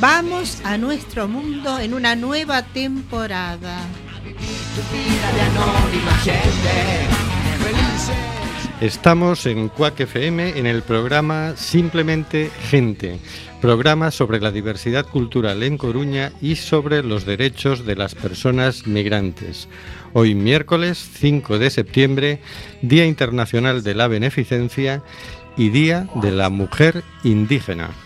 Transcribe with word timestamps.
Vamos 0.00 0.60
a 0.62 0.76
nuestro 0.76 1.26
mundo 1.28 1.78
en 1.78 1.94
una 1.94 2.14
nueva 2.14 2.62
temporada. 2.62 3.78
Estamos 8.82 9.46
en 9.46 9.70
Cuac 9.70 9.98
FM 10.00 10.58
en 10.58 10.66
el 10.66 10.82
programa 10.82 11.54
Simplemente 11.56 12.50
Gente, 12.68 13.18
programa 13.62 14.10
sobre 14.10 14.40
la 14.40 14.50
diversidad 14.50 15.06
cultural 15.06 15.62
en 15.62 15.78
Coruña 15.78 16.32
y 16.42 16.56
sobre 16.56 17.02
los 17.02 17.24
derechos 17.24 17.86
de 17.86 17.96
las 17.96 18.14
personas 18.14 18.86
migrantes. 18.86 19.68
Hoy 20.12 20.34
miércoles 20.34 20.98
5 21.14 21.58
de 21.58 21.70
septiembre, 21.70 22.40
Día 22.82 23.06
Internacional 23.06 23.82
de 23.82 23.94
la 23.94 24.06
Beneficencia 24.06 25.02
y 25.56 25.70
Día 25.70 26.10
de 26.16 26.30
la 26.30 26.50
Mujer 26.50 27.04
Indígena. 27.24 28.05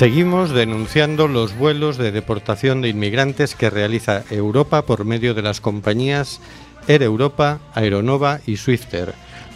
Seguimos 0.00 0.48
denunciando 0.48 1.28
los 1.28 1.54
vuelos 1.54 1.98
de 1.98 2.10
deportación 2.10 2.80
de 2.80 2.88
inmigrantes 2.88 3.54
que 3.54 3.68
realiza 3.68 4.24
Europa 4.30 4.86
por 4.86 5.04
medio 5.04 5.34
de 5.34 5.42
las 5.42 5.60
compañías 5.60 6.40
Air 6.88 7.02
Europa, 7.02 7.60
Aeronova 7.74 8.40
y 8.46 8.56
Swifter. 8.56 9.12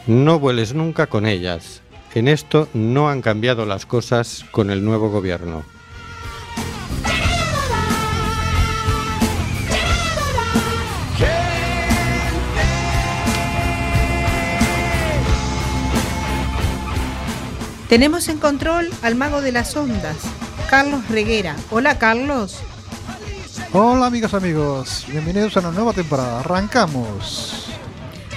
No 0.06 0.38
vueles 0.38 0.74
nunca 0.74 1.06
con 1.06 1.24
ellas. 1.24 1.80
En 2.14 2.28
esto 2.28 2.68
no 2.74 3.08
han 3.08 3.22
cambiado 3.22 3.64
las 3.64 3.86
cosas 3.86 4.44
con 4.50 4.68
el 4.68 4.84
nuevo 4.84 5.08
gobierno. 5.08 5.64
Tenemos 17.94 18.28
en 18.28 18.38
control 18.38 18.90
al 19.02 19.14
mago 19.14 19.40
de 19.40 19.52
las 19.52 19.76
ondas, 19.76 20.16
Carlos 20.68 21.06
Reguera. 21.08 21.56
Hola 21.70 21.98
Carlos. 21.98 22.58
Hola 23.72 24.06
amigas 24.06 24.34
amigos, 24.34 25.04
bienvenidos 25.08 25.56
a 25.56 25.60
una 25.60 25.70
nueva 25.72 25.92
temporada. 25.92 26.40
Arrancamos. 26.40 27.66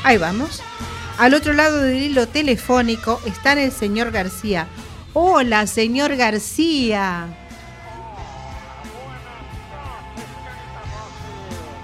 Ahí 0.04 0.18
vamos. 0.18 0.62
Al 1.18 1.34
otro 1.34 1.54
lado 1.54 1.78
del 1.82 1.98
hilo 2.02 2.28
telefónico 2.28 3.20
está 3.26 3.54
el 3.54 3.72
señor 3.72 4.12
García. 4.12 4.68
Hola, 5.14 5.66
señor 5.68 6.16
García. 6.16 7.28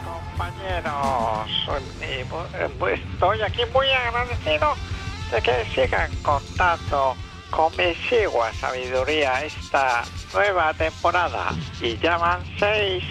compañeros. 0.04 1.50
Y, 2.02 2.24
bu- 2.30 2.70
pues 2.80 3.00
estoy 3.14 3.42
aquí 3.42 3.62
muy 3.74 3.88
agradecido 3.90 4.74
de 5.32 5.42
que 5.42 5.66
sigan 5.74 6.12
contando 6.22 7.16
con 7.56 7.72
mi 7.78 7.94
sigua 8.10 8.52
sabiduría 8.54 9.44
esta 9.46 10.04
nueva 10.34 10.74
temporada. 10.74 11.52
Y 11.82 11.98
ya 11.98 12.18
van 12.18 12.42
seis. 12.60 13.04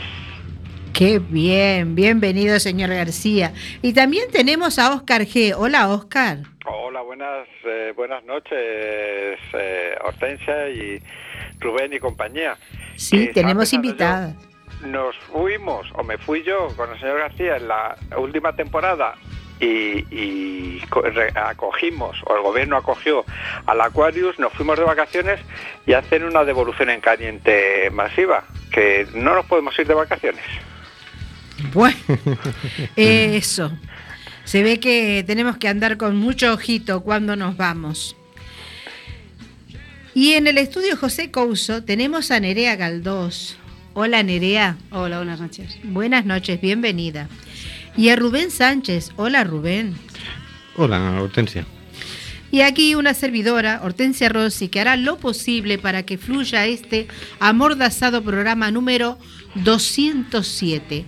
Qué 0.93 1.19
bien, 1.19 1.95
bienvenido, 1.95 2.59
señor 2.61 2.91
García. 2.91 3.53
Y 3.81 3.93
también 3.93 4.31
tenemos 4.31 4.79
a 4.79 4.95
Oscar 4.95 5.23
G. 5.23 5.55
Hola, 5.57 5.89
Oscar. 5.89 6.39
Hola, 6.67 7.01
buenas, 7.03 7.49
eh, 7.65 7.93
buenas 7.97 8.23
noches, 8.25 8.53
eh, 8.53 9.95
Hortensia 10.05 10.69
y 10.69 11.03
Rubén 11.61 11.93
y 11.93 11.99
compañía. 11.99 12.57
Sí, 12.97 13.29
Que 13.29 13.33
tenemos 13.33 13.73
estaba 13.73 13.83
pensando 13.83 13.89
invitada. 13.89 14.35
yo, 14.83 14.87
Nos 14.89 15.17
fuimos, 15.33 15.87
o 15.95 16.03
me 16.03 16.19
fui 16.19 16.43
yo 16.45 16.69
con 16.77 16.91
el 16.93 17.01
señor 17.01 17.19
García 17.21 17.57
en 17.57 17.69
la 17.69 17.97
última 18.19 18.55
temporada 18.55 19.15
y, 19.63 20.81
acogimos, 21.35 22.17
o 22.27 22.37
el 22.37 22.43
gobierno 22.43 22.77
acogió 22.77 23.25
al 23.67 23.81
Aquarius, 23.81 24.39
nos 24.39 24.53
fuimos 24.53 24.79
de 24.79 24.85
vacaciones 24.85 25.41
y 25.87 25.93
hacen 25.93 26.25
una 26.25 26.45
devolución 26.45 26.91
en 26.91 27.01
caliente 27.01 27.91
masiva, 27.91 28.45
que 28.73 29.07
no 29.15 29.35
nos 29.35 29.47
podemos 29.47 29.79
ir 29.79 29.87
de 29.87 29.95
vacaciones. 29.95 30.43
Bueno, 31.73 31.97
eso. 32.97 33.73
Se 34.45 34.63
ve 34.63 34.81
que 34.81 35.23
tenemos 35.27 35.57
que 35.57 35.69
andar 35.69 35.97
con 35.97 36.17
mucho 36.17 36.53
ojito 36.53 37.03
cuando 37.03 37.37
nos 37.37 37.57
vamos. 37.57 38.17
Y 40.15 40.33
en 40.33 40.47
el 40.47 40.59
estudio 40.59 40.97
José 40.97 41.31
Couso 41.31 41.85
tenemos 41.85 42.31
a 42.31 42.41
Nerea 42.41 42.77
Galdós. 42.77 43.57
Hola 43.95 44.23
Nerea. 44.23 44.77
Hola, 44.91 45.19
buenas 45.19 45.41
noches. 45.41 45.79
Buenas 45.85 46.25
noches, 46.25 46.61
bienvenida. 46.61 47.29
Y 47.97 48.09
a 48.09 48.17
Rubén 48.17 48.51
Sánchez. 48.51 49.13
Hola 49.17 49.45
Rubén. 49.45 49.95
Hola, 50.77 51.21
Hortensia. 51.21 51.67
Y 52.51 52.61
aquí 52.61 52.95
una 52.95 53.15
servidora, 53.15 53.81
Hortensia 53.83 54.29
Rossi, 54.29 54.69
que 54.69 54.81
hará 54.81 54.97
lo 54.97 55.17
posible 55.17 55.79
para 55.79 56.03
que 56.03 56.19
fluya 56.19 56.67
este 56.67 57.09
amordazado 57.41 58.23
programa 58.23 58.71
número 58.71 59.19
207, 59.55 61.07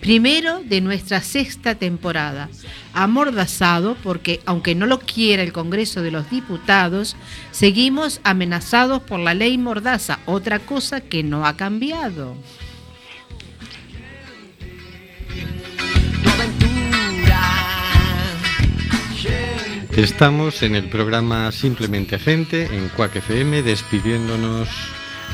primero 0.00 0.62
de 0.64 0.80
nuestra 0.80 1.20
sexta 1.20 1.74
temporada. 1.74 2.48
Amordazado 2.94 3.94
porque, 4.02 4.40
aunque 4.46 4.74
no 4.74 4.86
lo 4.86 5.00
quiera 5.00 5.42
el 5.42 5.52
Congreso 5.52 6.00
de 6.00 6.10
los 6.10 6.30
Diputados, 6.30 7.14
seguimos 7.50 8.20
amenazados 8.24 9.02
por 9.02 9.20
la 9.20 9.34
ley 9.34 9.58
Mordaza, 9.58 10.20
otra 10.24 10.60
cosa 10.60 11.02
que 11.02 11.22
no 11.22 11.46
ha 11.46 11.58
cambiado. 11.58 12.36
Estamos 19.96 20.62
en 20.62 20.76
el 20.76 20.90
programa 20.90 21.50
Simplemente 21.52 22.18
Gente 22.18 22.66
en 22.66 22.90
Cuac 22.90 23.16
FM 23.16 23.62
despidiéndonos 23.62 24.68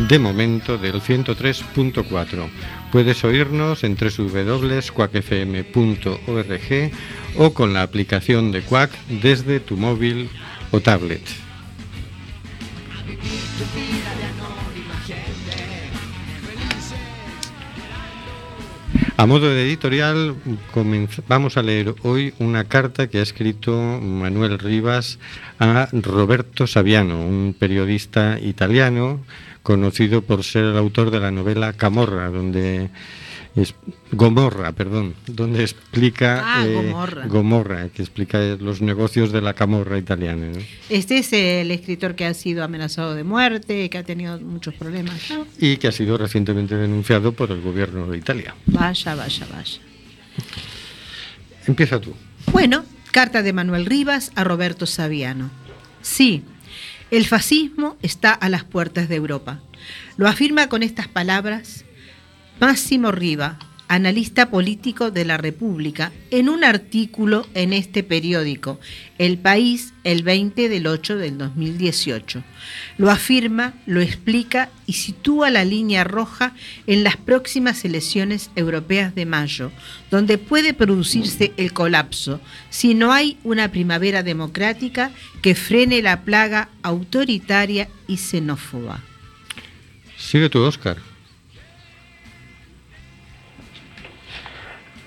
de 0.09 0.21
momento 0.21 0.79
del 0.79 1.03
103.4. 1.03 2.49
Puedes 2.93 3.25
oírnos 3.25 3.83
en 3.83 3.97
www.cuacfm.org 3.97 6.93
o 7.39 7.53
con 7.53 7.73
la 7.73 7.83
aplicación 7.83 8.53
de 8.53 8.63
Cuac 8.63 8.93
desde 9.09 9.59
tu 9.59 9.77
móvil 9.77 10.31
o 10.71 10.79
tablet. 10.79 11.23
A 19.17 19.27
modo 19.27 19.49
de 19.53 19.63
editorial, 19.63 20.35
vamos 21.29 21.57
a 21.57 21.63
leer 21.63 21.95
hoy 22.03 22.35
una 22.39 22.65
carta 22.65 23.09
que 23.09 23.19
ha 23.19 23.23
escrito 23.23 23.73
Manuel 24.01 24.59
Rivas 24.59 25.19
a 25.59 25.89
Roberto 25.93 26.67
Saviano, 26.67 27.25
un 27.25 27.55
periodista 27.59 28.39
italiano 28.41 29.21
conocido 29.63 30.23
por 30.23 30.45
ser 30.45 30.65
el 30.65 30.77
autor 30.77 31.11
de 31.11 31.21
la 31.21 31.31
novela 31.31 31.73
Camorra, 31.73 32.31
donde 32.31 32.91
es, 33.55 33.75
Gomorra, 34.13 34.73
perdón, 34.73 35.15
donde 35.27 35.63
explica 35.63 36.43
Ah, 36.45 36.67
Gomorra. 36.67 37.27
Gomorra, 37.27 37.89
que 37.91 38.03
explica 38.03 38.39
los 38.59 38.81
negocios 38.81 39.31
de 39.31 39.43
la 39.43 39.53
camorra 39.55 39.99
italiana. 39.99 40.49
¿no? 40.49 40.59
Este 40.89 41.19
es 41.19 41.33
el 41.33 41.71
escritor 41.71 42.15
que 42.15 42.25
ha 42.25 42.35
sido 42.35 42.65
amenazado 42.65 43.15
de 43.15 43.25
muerte, 43.25 43.91
que 43.91 43.99
ha 43.99 44.05
tenido 44.05 44.39
muchos 44.41 44.75
problemas. 44.75 45.31
¿no? 45.31 45.47
Y 45.59 45.77
que 45.77 45.89
ha 45.89 45.93
sido 45.93 46.17
recientemente 46.17 46.77
denunciado 46.77 47.33
por 47.33 47.51
el 47.51 47.61
gobierno 47.61 48.07
de 48.07 48.19
Italia. 48.19 48.55
Vaya, 48.67 49.15
vaya, 49.15 49.47
vaya. 49.53 49.81
Empieza 51.67 52.01
tú. 52.01 52.15
Bueno, 52.51 52.85
carta 53.11 53.43
de 53.43 53.53
Manuel 53.53 53.87
Rivas 53.87 54.33
a 54.35 54.45
Roberto 54.45 54.87
Saviano. 54.87 55.51
Sí, 56.01 56.43
el 57.11 57.27
fascismo 57.27 57.97
está 58.03 58.33
a 58.33 58.49
las 58.49 58.65
puertas 58.65 59.09
de 59.09 59.17
Europa. 59.17 59.61
Lo 60.17 60.27
afirma 60.29 60.69
con 60.69 60.83
estas 60.83 61.07
palabras 61.09 61.85
Máximo 62.63 63.11
Riva, 63.11 63.59
analista 63.89 64.49
político 64.49 65.11
de 65.11 65.25
la 65.25 65.37
República, 65.37 66.13
en 66.31 66.49
un 66.49 66.63
artículo 66.63 67.45
en 67.55 67.73
este 67.73 68.05
periódico, 68.05 68.79
El 69.19 69.37
País, 69.37 69.95
el 70.05 70.23
20 70.23 70.69
del 70.69 70.87
8 70.87 71.17
del 71.17 71.39
2018. 71.39 72.45
Lo 72.99 73.11
afirma, 73.11 73.75
lo 73.85 74.01
explica 74.01 74.71
y 74.87 74.93
sitúa 74.93 75.51
la 75.51 75.65
línea 75.65 76.05
roja 76.05 76.55
en 76.87 77.03
las 77.03 77.17
próximas 77.17 77.85
elecciones 77.85 78.53
europeas 78.55 79.13
de 79.17 79.27
mayo, 79.27 79.73
donde 80.13 80.39
puede 80.39 80.73
producirse 80.73 81.53
el 81.57 81.73
colapso 81.73 82.41
si 82.71 82.95
no 82.95 83.13
hay 83.13 83.39
una 83.43 83.73
primavera 83.73 84.23
democrática 84.23 85.11
que 85.43 85.57
frene 85.57 86.01
la 86.01 86.23
plaga 86.23 86.69
autoritaria 86.85 87.89
y 88.07 88.19
xenófoba. 88.19 89.01
Sigue 90.17 90.49
tú, 90.49 90.61
Oscar. 90.61 91.12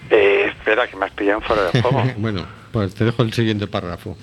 Eh, 0.09 0.45
espera, 0.49 0.87
que 0.87 0.95
me 0.97 1.05
has 1.05 1.11
pillado 1.11 1.41
fuera 1.41 1.71
de 1.71 1.81
juego. 1.81 2.03
bueno, 2.17 2.45
pues 2.75 2.93
te 2.93 3.05
dejo 3.05 3.23
el 3.23 3.31
siguiente 3.31 3.67
párrafo. 3.67 4.17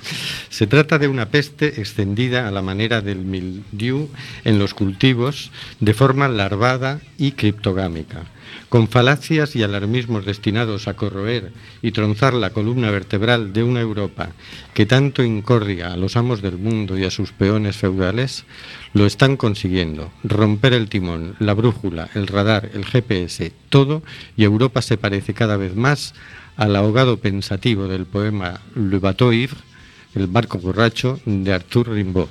Se 0.50 0.66
trata 0.66 0.98
de 0.98 1.08
una 1.08 1.30
peste 1.30 1.80
extendida 1.80 2.46
a 2.46 2.50
la 2.50 2.60
manera 2.60 3.00
del 3.00 3.24
mildiu 3.24 4.10
en 4.44 4.58
los 4.58 4.74
cultivos 4.74 5.50
de 5.80 5.94
forma 5.94 6.28
larvada 6.28 7.00
y 7.16 7.32
criptogámica, 7.32 8.24
con 8.68 8.88
falacias 8.88 9.56
y 9.56 9.62
alarmismos 9.62 10.26
destinados 10.26 10.86
a 10.86 10.94
corroer 10.94 11.50
y 11.80 11.92
tronzar 11.92 12.34
la 12.34 12.50
columna 12.50 12.90
vertebral 12.90 13.54
de 13.54 13.62
una 13.62 13.80
Europa 13.80 14.28
que 14.74 14.84
tanto 14.84 15.22
incordia 15.22 15.92
a 15.92 15.96
los 15.96 16.16
amos 16.18 16.42
del 16.42 16.58
mundo 16.58 16.98
y 16.98 17.04
a 17.04 17.10
sus 17.10 17.32
peones 17.32 17.76
feudales, 17.78 18.44
lo 18.94 19.06
están 19.06 19.36
consiguiendo. 19.36 20.10
Romper 20.24 20.72
el 20.74 20.88
timón, 20.88 21.34
la 21.38 21.54
brújula, 21.54 22.08
el 22.14 22.26
radar, 22.26 22.70
el 22.74 22.84
GPS, 22.84 23.52
todo, 23.70 24.02
y 24.36 24.44
Europa 24.44 24.82
se 24.82 24.98
parece 24.98 25.34
cada 25.34 25.56
vez 25.56 25.74
más 25.76 26.14
al 26.56 26.76
ahogado 26.76 27.18
pensativo 27.18 27.88
del 27.88 28.04
poema 28.06 28.60
Le 28.74 28.98
bateau 28.98 29.32
el 29.32 30.26
barco 30.26 30.58
borracho, 30.58 31.18
de 31.24 31.54
Arthur 31.54 31.88
Rimbaud. 31.90 32.28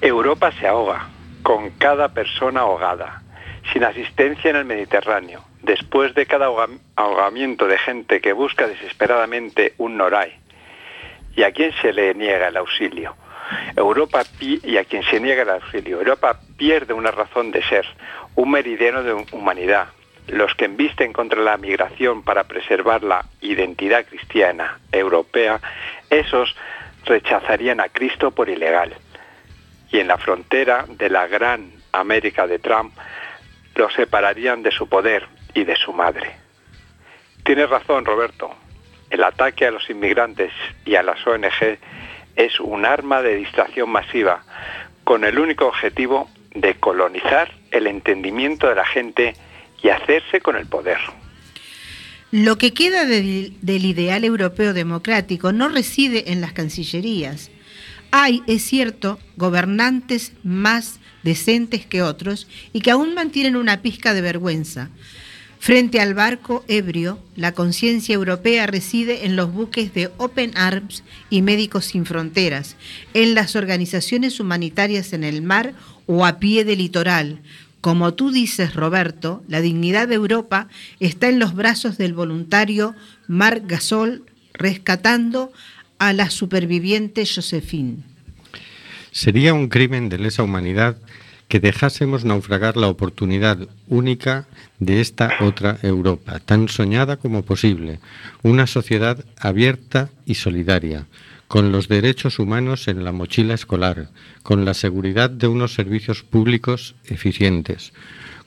Europa 0.00 0.50
se 0.58 0.66
ahoga, 0.66 1.08
con 1.42 1.70
cada 1.78 2.08
persona 2.08 2.60
ahogada, 2.60 3.22
sin 3.72 3.84
asistencia 3.84 4.50
en 4.50 4.56
el 4.56 4.64
Mediterráneo, 4.64 5.44
después 5.62 6.14
de 6.14 6.24
cada 6.26 6.46
ahoga- 6.46 6.78
ahogamiento 6.96 7.66
de 7.66 7.78
gente 7.78 8.20
que 8.20 8.32
busca 8.32 8.66
desesperadamente 8.66 9.74
un 9.78 9.98
Noray. 9.98 10.32
¿Y 11.36 11.42
a 11.42 11.52
quién 11.52 11.72
se 11.82 11.92
le 11.92 12.14
niega 12.14 12.48
el 12.48 12.56
auxilio? 12.56 13.14
Europa 13.76 14.22
y 14.40 14.76
a 14.76 14.84
quien 14.84 15.02
se 15.04 15.20
niega 15.20 15.42
el 15.42 15.50
auxilio. 15.50 15.98
Europa 15.98 16.38
pierde 16.56 16.94
una 16.94 17.10
razón 17.10 17.50
de 17.50 17.62
ser, 17.62 17.86
un 18.34 18.50
meridiano 18.50 19.02
de 19.02 19.12
humanidad. 19.32 19.88
Los 20.28 20.54
que 20.54 20.64
embisten 20.64 21.12
contra 21.12 21.40
la 21.42 21.56
migración 21.58 22.22
para 22.22 22.44
preservar 22.44 23.02
la 23.02 23.24
identidad 23.40 24.06
cristiana 24.06 24.80
europea, 24.90 25.60
esos 26.08 26.56
rechazarían 27.04 27.80
a 27.80 27.88
Cristo 27.90 28.30
por 28.30 28.48
ilegal. 28.48 28.94
Y 29.90 29.98
en 30.00 30.08
la 30.08 30.16
frontera 30.16 30.86
de 30.88 31.10
la 31.10 31.26
gran 31.26 31.70
América 31.92 32.46
de 32.46 32.58
Trump, 32.58 32.94
lo 33.74 33.90
separarían 33.90 34.62
de 34.62 34.70
su 34.70 34.88
poder 34.88 35.26
y 35.52 35.64
de 35.64 35.76
su 35.76 35.92
madre. 35.92 36.36
Tienes 37.44 37.68
razón, 37.68 38.04
Roberto. 38.04 38.54
El 39.10 39.22
ataque 39.22 39.66
a 39.66 39.70
los 39.70 39.88
inmigrantes 39.90 40.52
y 40.84 40.96
a 40.96 41.02
las 41.02 41.24
ONG 41.26 41.78
es 42.36 42.60
un 42.60 42.84
arma 42.84 43.22
de 43.22 43.36
distracción 43.36 43.90
masiva 43.90 44.42
con 45.04 45.24
el 45.24 45.38
único 45.38 45.66
objetivo 45.66 46.28
de 46.54 46.74
colonizar 46.74 47.52
el 47.70 47.86
entendimiento 47.86 48.68
de 48.68 48.74
la 48.74 48.86
gente 48.86 49.34
y 49.82 49.88
hacerse 49.88 50.40
con 50.40 50.56
el 50.56 50.66
poder. 50.66 50.98
Lo 52.30 52.58
que 52.58 52.72
queda 52.72 53.04
del, 53.04 53.54
ideal 53.62 54.24
europeo 54.24 54.74
democrático 54.74 55.52
no 55.52 55.68
reside 55.68 56.32
en 56.32 56.40
las 56.40 56.52
cancillerías. 56.52 57.50
Hay, 58.10 58.42
es 58.46 58.62
cierto, 58.62 59.20
gobernantes 59.36 60.32
más 60.42 60.98
decentes 61.22 61.86
que 61.86 62.02
otros 62.02 62.48
y 62.72 62.80
que 62.80 62.90
aún 62.90 63.14
mantienen 63.14 63.56
una 63.56 63.82
pizca 63.82 64.14
de 64.14 64.20
vergüenza. 64.20 64.90
Frente 65.64 65.98
al 65.98 66.12
barco 66.12 66.62
ebrio, 66.68 67.18
la 67.36 67.52
conciencia 67.52 68.14
europea 68.14 68.66
reside 68.66 69.24
en 69.24 69.34
los 69.34 69.50
buques 69.50 69.94
de 69.94 70.10
Open 70.18 70.50
Arms 70.58 71.04
y 71.30 71.40
Médicos 71.40 71.86
Sin 71.86 72.04
Fronteras, 72.04 72.76
en 73.14 73.34
las 73.34 73.56
organizaciones 73.56 74.40
humanitarias 74.40 75.14
en 75.14 75.24
el 75.24 75.40
mar 75.40 75.72
o 76.04 76.26
a 76.26 76.38
pie 76.38 76.66
del 76.66 76.80
litoral. 76.80 77.40
Como 77.80 78.12
tú 78.12 78.30
dices, 78.30 78.74
Roberto, 78.74 79.42
la 79.48 79.62
dignidad 79.62 80.06
de 80.06 80.16
Europa 80.16 80.68
está 81.00 81.30
en 81.30 81.38
los 81.38 81.54
brazos 81.54 81.96
del 81.96 82.12
voluntario 82.12 82.94
Marc 83.26 83.62
Gasol 83.66 84.22
rescatando 84.52 85.50
a 85.98 86.12
la 86.12 86.28
superviviente 86.28 87.24
Josephine. 87.24 88.02
Sería 89.12 89.54
un 89.54 89.68
crimen 89.68 90.10
de 90.10 90.18
lesa 90.18 90.42
humanidad 90.42 90.98
que 91.54 91.60
dejásemos 91.60 92.24
naufragar 92.24 92.76
la 92.76 92.88
oportunidad 92.88 93.68
única 93.86 94.48
de 94.80 95.00
esta 95.00 95.34
otra 95.40 95.78
Europa, 95.82 96.40
tan 96.40 96.66
soñada 96.66 97.16
como 97.16 97.44
posible, 97.44 98.00
una 98.42 98.66
sociedad 98.66 99.24
abierta 99.38 100.10
y 100.26 100.34
solidaria, 100.34 101.06
con 101.46 101.70
los 101.70 101.86
derechos 101.86 102.40
humanos 102.40 102.88
en 102.88 103.04
la 103.04 103.12
mochila 103.12 103.54
escolar, 103.54 104.08
con 104.42 104.64
la 104.64 104.74
seguridad 104.74 105.30
de 105.30 105.46
unos 105.46 105.74
servicios 105.74 106.24
públicos 106.24 106.96
eficientes, 107.04 107.92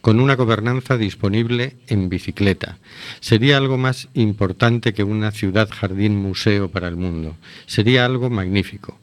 con 0.02 0.20
una 0.20 0.36
gobernanza 0.36 0.98
disponible 0.98 1.78
en 1.88 2.10
bicicleta. 2.10 2.78
Sería 3.22 3.56
algo 3.56 3.78
más 3.78 4.10
importante 4.16 4.94
que 4.94 5.06
una 5.06 5.32
ciudad 5.32 5.70
jardín 5.72 6.18
museo 6.18 6.70
para 6.72 6.90
el 6.90 6.98
mundo. 6.98 7.38
Sería 7.68 8.04
algo 8.04 8.30
magnífico 8.30 9.00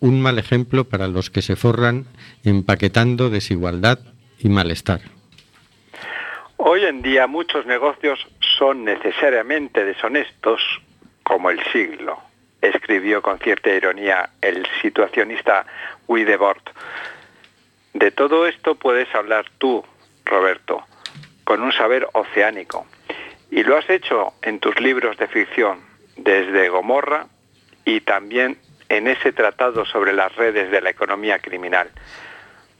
un 0.00 0.20
mal 0.20 0.38
ejemplo 0.38 0.84
para 0.84 1.08
los 1.08 1.30
que 1.30 1.42
se 1.42 1.56
forran 1.56 2.06
empaquetando 2.44 3.30
desigualdad 3.30 3.98
y 4.38 4.48
malestar. 4.48 5.00
Hoy 6.56 6.84
en 6.84 7.02
día 7.02 7.26
muchos 7.26 7.66
negocios 7.66 8.26
son 8.58 8.84
necesariamente 8.84 9.84
deshonestos 9.84 10.60
como 11.22 11.50
el 11.50 11.62
siglo, 11.72 12.18
escribió 12.60 13.22
con 13.22 13.38
cierta 13.38 13.70
ironía 13.70 14.30
el 14.40 14.66
situacionista 14.82 15.66
Guy 16.06 16.24
Debord. 16.24 16.62
De 17.94 18.10
todo 18.10 18.46
esto 18.46 18.74
puedes 18.74 19.12
hablar 19.14 19.46
tú, 19.58 19.84
Roberto, 20.24 20.84
con 21.44 21.62
un 21.62 21.72
saber 21.72 22.08
oceánico. 22.12 22.86
Y 23.50 23.62
lo 23.62 23.76
has 23.76 23.88
hecho 23.88 24.34
en 24.42 24.58
tus 24.60 24.78
libros 24.80 25.16
de 25.16 25.26
ficción, 25.28 25.80
desde 26.16 26.68
Gomorra 26.68 27.26
y 27.84 28.00
también 28.00 28.58
en 28.88 29.06
ese 29.06 29.32
tratado 29.32 29.84
sobre 29.84 30.12
las 30.12 30.34
redes 30.36 30.70
de 30.70 30.80
la 30.80 30.90
economía 30.90 31.38
criminal, 31.38 31.90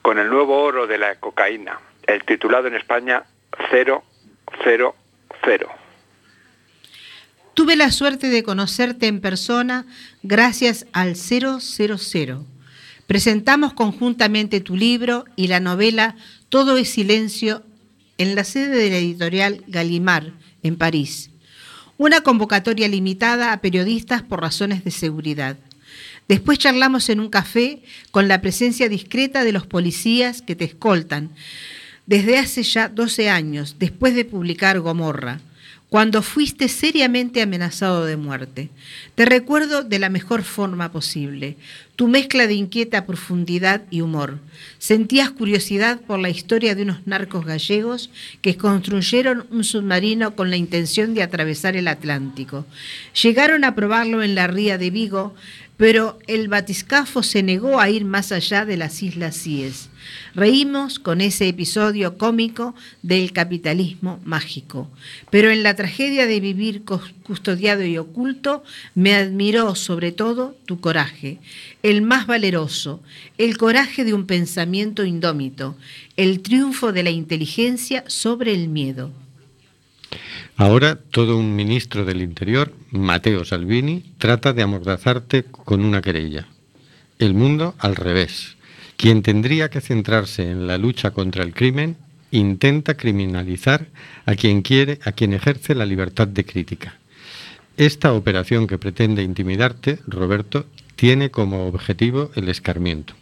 con 0.02 0.18
el 0.18 0.28
nuevo 0.28 0.62
oro 0.62 0.86
de 0.86 0.98
la 0.98 1.16
cocaína, 1.16 1.78
el 2.06 2.24
titulado 2.24 2.68
en 2.68 2.74
España 2.74 3.24
000. 3.70 4.02
Tuve 7.54 7.76
la 7.76 7.90
suerte 7.90 8.28
de 8.28 8.42
conocerte 8.42 9.06
en 9.06 9.20
persona 9.20 9.84
gracias 10.22 10.86
al 10.92 11.16
000. 11.16 11.58
Presentamos 13.06 13.72
conjuntamente 13.72 14.60
tu 14.60 14.76
libro 14.76 15.24
y 15.34 15.48
la 15.48 15.60
novela 15.60 16.14
Todo 16.48 16.76
es 16.76 16.90
silencio 16.90 17.62
en 18.18 18.34
la 18.34 18.44
sede 18.44 18.76
de 18.76 18.90
la 18.90 18.96
editorial 18.96 19.64
Gallimard, 19.66 20.32
en 20.62 20.76
París. 20.76 21.30
Una 21.96 22.20
convocatoria 22.20 22.86
limitada 22.86 23.52
a 23.52 23.60
periodistas 23.60 24.22
por 24.22 24.40
razones 24.40 24.84
de 24.84 24.90
seguridad. 24.90 25.56
Después 26.28 26.58
charlamos 26.58 27.08
en 27.08 27.20
un 27.20 27.30
café 27.30 27.82
con 28.10 28.28
la 28.28 28.40
presencia 28.42 28.88
discreta 28.88 29.44
de 29.44 29.52
los 29.52 29.66
policías 29.66 30.42
que 30.42 30.54
te 30.54 30.64
escoltan 30.64 31.30
desde 32.06 32.38
hace 32.38 32.62
ya 32.62 32.88
12 32.88 33.28
años, 33.28 33.76
después 33.78 34.14
de 34.14 34.24
publicar 34.24 34.80
Gomorra, 34.80 35.40
cuando 35.88 36.22
fuiste 36.22 36.68
seriamente 36.68 37.40
amenazado 37.40 38.04
de 38.04 38.16
muerte. 38.16 38.68
Te 39.14 39.24
recuerdo 39.24 39.82
de 39.82 39.98
la 39.98 40.10
mejor 40.10 40.42
forma 40.42 40.92
posible. 40.92 41.56
tu 41.96 42.06
mezcla 42.06 42.46
de 42.46 42.54
inquieta 42.54 43.06
profundidad 43.06 43.82
y 43.90 44.02
humor. 44.02 44.38
Sentías 44.78 45.30
curiosidad 45.30 46.00
por 46.00 46.20
la 46.20 46.30
historia 46.30 46.76
de 46.76 46.82
unos 46.82 47.04
narcos 47.08 47.44
gallegos 47.44 48.10
que 48.40 48.56
construyeron 48.56 49.46
un 49.50 49.64
submarino 49.64 50.36
con 50.36 50.48
la 50.48 50.56
intención 50.56 51.12
de 51.14 51.24
atravesar 51.24 51.74
el 51.76 51.88
Atlántico. 51.88 52.66
Llegaron 53.20 53.64
a 53.64 53.74
probarlo 53.74 54.22
en 54.22 54.36
la 54.36 54.46
ría 54.46 54.78
de 54.78 54.90
Vigo, 54.90 55.34
pero 55.78 56.18
el 56.26 56.48
batiscafo 56.48 57.22
se 57.22 57.42
negó 57.42 57.78
a 57.80 57.88
ir 57.88 58.04
más 58.04 58.32
allá 58.32 58.66
de 58.66 58.76
las 58.76 59.00
Islas 59.02 59.36
Cíes. 59.36 59.88
Reímos 60.34 60.98
con 60.98 61.20
ese 61.20 61.46
episodio 61.48 62.18
cómico 62.18 62.74
del 63.02 63.32
capitalismo 63.32 64.20
mágico, 64.24 64.90
pero 65.30 65.50
en 65.50 65.62
la 65.62 65.76
tragedia 65.76 66.26
de 66.26 66.40
vivir 66.40 66.84
cus- 66.84 67.12
custodiado 67.22 67.84
y 67.84 67.96
oculto 67.96 68.64
me 68.96 69.14
admiró 69.14 69.74
sobre 69.76 70.10
todo 70.10 70.56
tu 70.66 70.80
coraje, 70.80 71.38
el 71.84 72.02
más 72.02 72.26
valeroso, 72.26 73.00
el 73.38 73.56
coraje 73.56 74.04
de 74.04 74.14
un 74.14 74.26
pensamiento 74.26 75.04
indómito, 75.04 75.76
el 76.16 76.40
triunfo 76.40 76.92
de 76.92 77.04
la 77.04 77.10
inteligencia 77.10 78.02
sobre 78.08 78.52
el 78.52 78.68
miedo. 78.68 79.12
Ahora 80.60 80.96
todo 80.96 81.38
un 81.38 81.54
ministro 81.54 82.04
del 82.04 82.20
Interior, 82.20 82.72
Matteo 82.90 83.44
Salvini, 83.44 84.02
trata 84.18 84.52
de 84.52 84.62
amordazarte 84.62 85.44
con 85.44 85.84
una 85.84 86.02
querella. 86.02 86.48
El 87.20 87.34
mundo 87.34 87.76
al 87.78 87.94
revés. 87.94 88.56
Quien 88.96 89.22
tendría 89.22 89.70
que 89.70 89.80
centrarse 89.80 90.50
en 90.50 90.66
la 90.66 90.76
lucha 90.76 91.12
contra 91.12 91.44
el 91.44 91.54
crimen 91.54 91.96
intenta 92.32 92.96
criminalizar 92.96 93.86
a 94.26 94.34
quien 94.34 94.62
quiere, 94.62 94.98
a 95.04 95.12
quien 95.12 95.32
ejerce 95.32 95.76
la 95.76 95.86
libertad 95.86 96.26
de 96.26 96.44
crítica. 96.44 96.98
Esta 97.76 98.12
operación 98.12 98.66
que 98.66 98.78
pretende 98.78 99.22
intimidarte, 99.22 100.00
Roberto, 100.08 100.66
tiene 100.96 101.30
como 101.30 101.68
objetivo 101.68 102.32
el 102.34 102.48
escarmiento, 102.48 103.14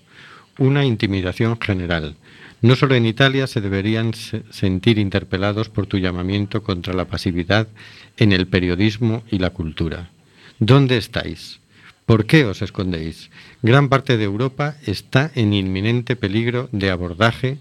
una 0.57 0.87
intimidación 0.87 1.61
general. 1.61 2.17
No 2.63 2.75
solo 2.75 2.95
en 2.95 3.07
Italia 3.07 3.47
se 3.47 3.61
deberían 3.61 4.15
se- 4.15 4.43
sentir 4.51 4.99
interpelados 4.99 5.69
por 5.69 5.87
tu 5.87 5.99
llamamiento 5.99 6.63
contra 6.63 6.95
la 6.95 7.05
pasividad 7.07 7.69
en 8.17 8.33
el 8.33 8.47
periodismo 8.49 9.23
y 9.31 9.39
la 9.39 9.51
cultura. 9.51 10.11
¿Dónde 10.59 10.97
estáis? 10.97 11.61
¿Por 12.07 12.27
qué 12.27 12.45
os 12.45 12.63
escondéis? 12.63 13.31
Gran 13.63 13.89
parte 13.89 14.17
de 14.17 14.25
Europa 14.25 14.77
está 14.87 15.31
en 15.35 15.53
inminente 15.53 16.17
peligro 16.17 16.69
de 16.73 16.91
abordaje 16.91 17.59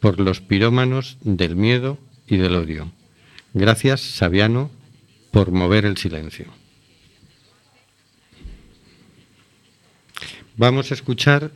por 0.00 0.18
los 0.20 0.40
pirómanos 0.40 1.18
del 1.22 1.56
miedo 1.56 1.98
y 2.26 2.36
del 2.36 2.54
odio. 2.54 2.90
Gracias, 3.54 4.00
Saviano, 4.00 4.70
por 5.30 5.50
mover 5.50 5.84
el 5.84 5.96
silencio. 5.96 6.46
Vamos 10.56 10.90
a 10.90 10.94
escuchar 10.94 11.50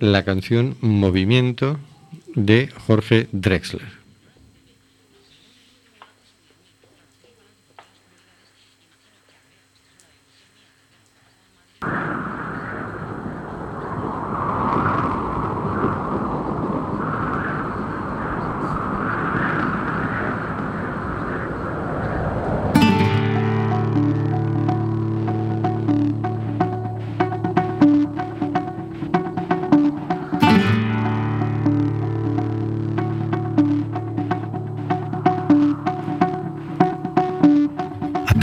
la 0.00 0.24
canción 0.24 0.76
Movimiento 0.80 1.78
de 2.34 2.68
Jorge 2.86 3.28
Drexler. 3.32 4.06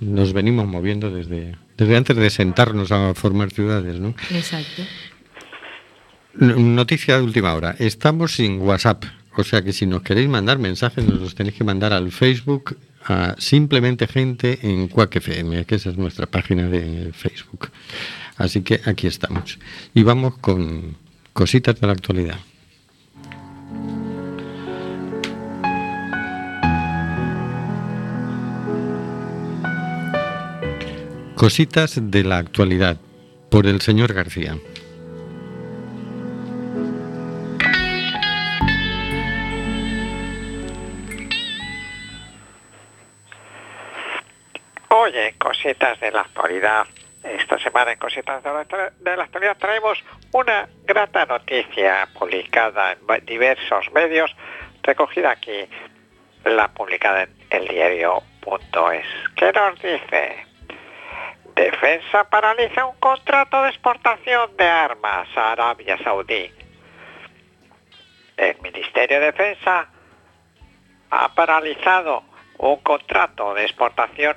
Nos 0.00 0.32
venimos 0.32 0.66
moviendo 0.66 1.10
desde, 1.10 1.56
desde 1.76 1.96
antes 1.96 2.16
de 2.16 2.30
sentarnos 2.30 2.92
a 2.92 3.14
formar 3.14 3.50
ciudades, 3.50 3.98
¿no? 3.98 4.14
Exacto. 4.30 4.82
Noticia 6.34 7.16
de 7.16 7.22
última 7.22 7.54
hora. 7.54 7.74
Estamos 7.78 8.34
sin 8.34 8.60
WhatsApp. 8.60 9.04
O 9.36 9.44
sea 9.44 9.62
que 9.62 9.72
si 9.72 9.86
nos 9.86 10.02
queréis 10.02 10.28
mandar 10.28 10.58
mensajes, 10.58 11.04
nos 11.04 11.20
los 11.20 11.34
tenéis 11.34 11.56
que 11.56 11.64
mandar 11.64 11.92
al 11.92 12.12
Facebook 12.12 12.76
a 13.04 13.34
simplemente 13.38 14.06
gente 14.06 14.58
en 14.62 14.88
Quack 14.88 15.16
FM, 15.16 15.64
que 15.64 15.76
esa 15.76 15.90
es 15.90 15.96
nuestra 15.96 16.26
página 16.26 16.68
de 16.68 17.12
Facebook. 17.12 17.70
Así 18.36 18.62
que 18.62 18.80
aquí 18.84 19.06
estamos. 19.06 19.58
Y 19.94 20.02
vamos 20.02 20.38
con 20.38 20.96
cositas 21.32 21.80
de 21.80 21.86
la 21.86 21.92
actualidad. 21.92 22.38
Cositas 31.38 32.10
de 32.10 32.24
la 32.24 32.38
actualidad 32.38 32.96
por 33.48 33.68
el 33.68 33.80
señor 33.80 34.12
García. 34.12 34.56
Oye, 44.88 45.36
cositas 45.38 46.00
de 46.00 46.10
la 46.10 46.22
actualidad. 46.22 46.84
Esta 47.22 47.56
semana 47.60 47.92
en 47.92 47.98
Cositas 48.00 48.42
de 48.42 48.50
la, 48.50 48.92
de 48.98 49.16
la 49.16 49.22
actualidad 49.22 49.56
traemos 49.58 50.02
una 50.32 50.68
grata 50.86 51.24
noticia 51.24 52.08
publicada 52.18 52.96
en 53.10 53.26
diversos 53.26 53.92
medios, 53.92 54.34
recogida 54.82 55.30
aquí, 55.30 55.68
la 56.44 56.66
publicada 56.74 57.22
en 57.22 57.30
el 57.50 57.68
diario.es. 57.68 59.06
¿Qué 59.36 59.52
nos 59.52 59.80
dice? 59.80 60.47
Defensa 61.58 62.22
paraliza 62.30 62.86
un 62.86 62.94
contrato 63.00 63.60
de 63.64 63.70
exportación 63.70 64.56
de 64.56 64.64
armas 64.64 65.26
a 65.34 65.50
Arabia 65.50 65.98
Saudí. 66.04 66.52
El 68.36 68.60
Ministerio 68.60 69.18
de 69.18 69.26
Defensa 69.32 69.88
ha 71.10 71.34
paralizado 71.34 72.22
un 72.58 72.76
contrato 72.76 73.54
de 73.54 73.64
exportación 73.64 74.36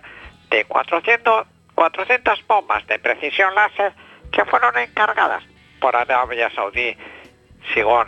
de 0.50 0.66
400, 0.66 1.46
400 1.76 2.48
bombas 2.48 2.88
de 2.88 2.98
precisión 2.98 3.54
láser 3.54 3.94
que 4.32 4.44
fueron 4.46 4.76
encargadas 4.80 5.44
por 5.80 5.96
Arabia 5.96 6.50
Saudí, 6.56 6.98
según 7.76 8.08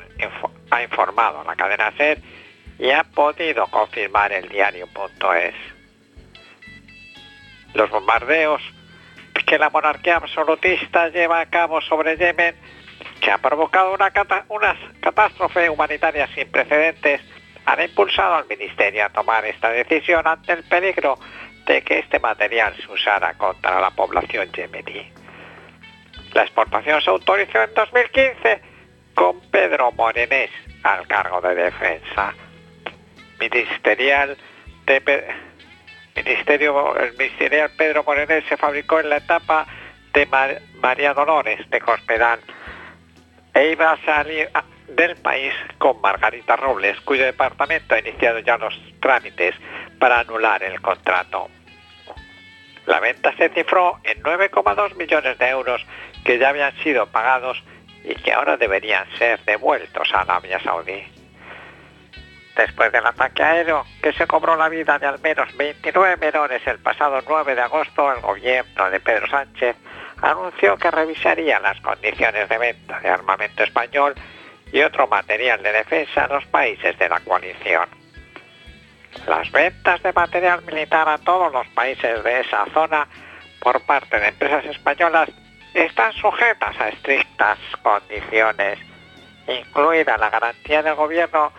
ha 0.72 0.82
informado 0.82 1.43
la 1.43 1.55
cadena 1.55 1.91
SER 1.98 2.17
y 2.79 2.89
ha 2.89 3.03
podido 3.03 3.67
confirmar 3.67 4.34
el 4.34 4.50
diario.es. 4.50 5.53
Los 7.75 7.91
bombardeos 7.91 8.63
que 9.46 9.58
la 9.58 9.70
monarquía 9.70 10.18
absolutista 10.18 11.10
lleva 11.10 11.40
a 11.40 11.46
cabo 11.48 11.82
sobre 11.82 12.18
Yemen, 12.18 12.56
que 13.20 13.32
ha 13.32 13.38
provocado 13.38 13.94
una, 13.94 14.12
cata- 14.12 14.46
una 14.50 14.76
catástrofe 15.02 15.70
humanitaria 15.70 16.28
sin 16.34 16.50
precedentes, 16.50 17.22
han 17.66 17.82
impulsado 17.82 18.36
al 18.36 18.46
Ministerio 18.48 19.06
a 19.06 19.10
tomar 19.10 19.46
esta 19.46 19.70
decisión 19.70 20.28
ante 20.28 20.54
el 20.54 20.64
peligro 20.64 21.18
de 21.66 21.82
que 21.82 22.00
este 22.00 22.20
material 22.20 22.76
se 22.76 22.92
usara 22.92 23.34
contra 23.36 23.80
la 23.80 23.90
población 23.92 24.52
yemení. 24.52 25.10
La 26.34 26.42
exportación 26.44 27.02
se 27.02 27.10
autorizó 27.10 27.62
en 27.64 27.74
2015 27.74 28.62
con 29.14 29.40
Pedro 29.50 29.92
Morenés 29.94 30.50
al 30.84 31.08
cargo 31.08 31.40
de 31.42 31.56
defensa. 31.56 32.34
Ministerial 33.40 34.38
de 34.86 35.02
Ministerio, 36.15 36.96
el 36.98 37.12
ministerial 37.17 37.72
Pedro 37.77 38.03
Morenés 38.03 38.43
se 38.48 38.58
fabricó 38.58 39.00
en 39.00 39.10
la 39.10 39.17
etapa 39.17 39.65
de 40.13 40.25
Mar- 40.27 40.62
María 40.75 41.13
Dolores 41.13 41.67
de 41.70 41.79
Cospedal 41.82 42.39
e 43.53 43.72
iba 43.72 43.91
a 43.91 43.98
salir 44.05 44.50
del 44.88 45.15
país 45.17 45.53
con 45.79 46.00
Margarita 46.01 46.55
Robles, 46.55 47.00
cuyo 47.01 47.25
departamento 47.25 47.96
ha 47.96 48.00
iniciado 48.00 48.39
ya 48.39 48.58
los 48.58 48.74
trámites 49.00 49.55
para 50.00 50.20
anular 50.20 50.62
el 50.63 50.79
contrato. 50.82 51.50
La 52.86 53.00
venta 53.00 53.34
se 53.38 53.50
cifró 53.50 54.00
en 54.03 54.22
9,2 54.22 54.96
millones 54.96 55.38
de 55.39 55.50
euros 55.50 55.86
que 56.25 56.38
ya 56.38 56.50
habían 56.50 56.75
sido 56.84 57.08
pagados 57.08 57.63
y 58.03 58.13
que 58.15 58.34
ahora 58.34 58.58
deberían 58.58 59.06
ser 59.17 59.39
devueltos 59.45 60.13
a 60.13 60.21
Arabia 60.21 60.60
Saudí. 60.60 61.04
Después 62.56 62.92
del 62.92 63.06
ataque 63.06 63.42
aéreo 63.42 63.84
que 64.02 64.13
se 64.13 64.28
cobró 64.28 64.56
la 64.56 64.70
vida 64.70 65.00
de 65.00 65.08
al 65.08 65.20
menos 65.22 65.56
29 65.58 66.18
menores 66.18 66.62
el 66.68 66.78
pasado 66.80 67.20
9 67.28 67.56
de 67.56 67.62
agosto, 67.62 68.12
el 68.13 68.22
gobierno 68.22 68.89
de 68.92 69.00
Pedro 69.00 69.28
Sánchez 69.28 69.76
anunció 70.22 70.78
que 70.78 70.92
revisaría 70.92 71.60
las 71.60 71.82
condiciones 71.82 72.48
de 72.48 72.58
venta 72.58 73.00
de 73.00 73.10
armamento 73.10 73.63
español 73.63 74.13
y 74.72 74.82
otro 74.82 75.08
material 75.08 75.63
de 75.63 75.72
defensa 75.72 76.26
a 76.26 76.28
los 76.28 76.46
países 76.46 76.98
de 77.00 77.10
la 77.10 77.20
coalición. 77.22 77.89
Las 79.28 79.52
ventas 79.52 80.02
de 80.04 80.13
material 80.13 80.63
militar 80.63 81.10
a 81.10 81.18
todos 81.18 81.52
los 81.52 81.68
países 81.70 82.24
de 82.24 82.42
esa 82.42 82.66
zona 82.74 83.08
por 83.62 83.82
parte 83.86 84.20
de 84.20 84.28
empresas 84.28 84.66
españolas 84.66 85.30
están 85.74 86.13
sujetas 86.13 86.80
a 86.80 86.89
estrictas 86.89 87.58
condiciones, 87.82 88.80
incluida 89.48 90.18
la 90.18 90.30
garantía 90.30 90.84
del 90.84 90.96
gobierno 90.96 91.52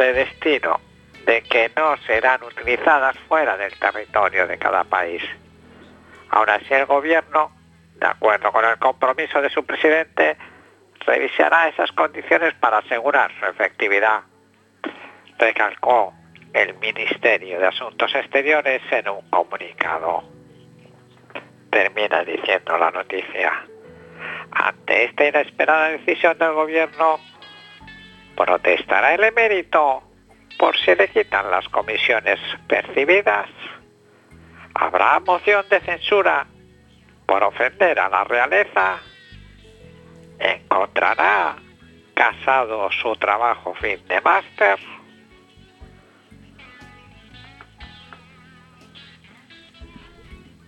de 0.00 0.12
destino 0.14 0.80
de 1.26 1.42
que 1.42 1.70
no 1.76 1.96
serán 1.98 2.42
utilizadas 2.42 3.16
fuera 3.28 3.56
del 3.56 3.78
territorio 3.78 4.46
de 4.46 4.58
cada 4.58 4.84
país. 4.84 5.22
Aún 6.30 6.48
así 6.48 6.72
el 6.72 6.86
gobierno, 6.86 7.52
de 7.96 8.06
acuerdo 8.06 8.50
con 8.50 8.64
el 8.64 8.78
compromiso 8.78 9.42
de 9.42 9.50
su 9.50 9.64
presidente, 9.64 10.36
revisará 11.06 11.68
esas 11.68 11.92
condiciones 11.92 12.54
para 12.54 12.78
asegurar 12.78 13.30
su 13.38 13.46
efectividad. 13.46 14.22
Recalcó 15.38 16.14
el 16.54 16.74
Ministerio 16.78 17.60
de 17.60 17.66
Asuntos 17.66 18.14
Exteriores 18.14 18.82
en 18.90 19.08
un 19.08 19.28
comunicado. 19.30 20.24
Termina 21.70 22.24
diciendo 22.24 22.76
la 22.78 22.90
noticia. 22.90 23.66
Ante 24.52 25.04
esta 25.04 25.28
inesperada 25.28 25.88
decisión 25.90 26.36
del 26.38 26.52
gobierno, 26.52 27.20
protestará 28.36 29.14
el 29.14 29.24
emérito 29.24 30.02
por 30.58 30.76
si 30.76 30.94
le 30.94 31.08
quitan 31.08 31.50
las 31.50 31.68
comisiones 31.68 32.38
percibidas. 32.66 33.48
Habrá 34.74 35.20
moción 35.20 35.64
de 35.68 35.80
censura 35.80 36.46
por 37.26 37.42
ofender 37.42 37.98
a 37.98 38.08
la 38.08 38.24
realeza. 38.24 38.98
Encontrará 40.38 41.56
casado 42.14 42.90
su 42.92 43.14
trabajo 43.16 43.74
fin 43.74 44.06
de 44.08 44.20
máster. 44.20 44.78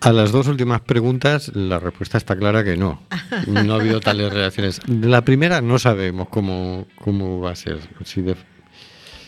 A 0.03 0.12
las 0.12 0.33
dos 0.33 0.49
últimas 0.49 0.81
preguntas 0.81 1.53
la 1.55 1.79
respuesta 1.79 2.19
está 2.19 2.37
clara 2.37 2.65
que 2.65 2.77
no. 2.77 3.03
No 3.47 3.75
ha 3.75 3.77
habido 3.77 4.01
tales 4.01 4.33
reacciones. 4.33 4.81
La 4.88 5.23
primera 5.25 5.61
no 5.61 5.79
sabemos 5.79 6.29
cómo, 6.29 6.87
cómo 6.97 7.41
va 7.41 7.53
a 7.53 7.57
ser. 7.57 7.79
Si, 8.05 8.21
de- 8.23 8.37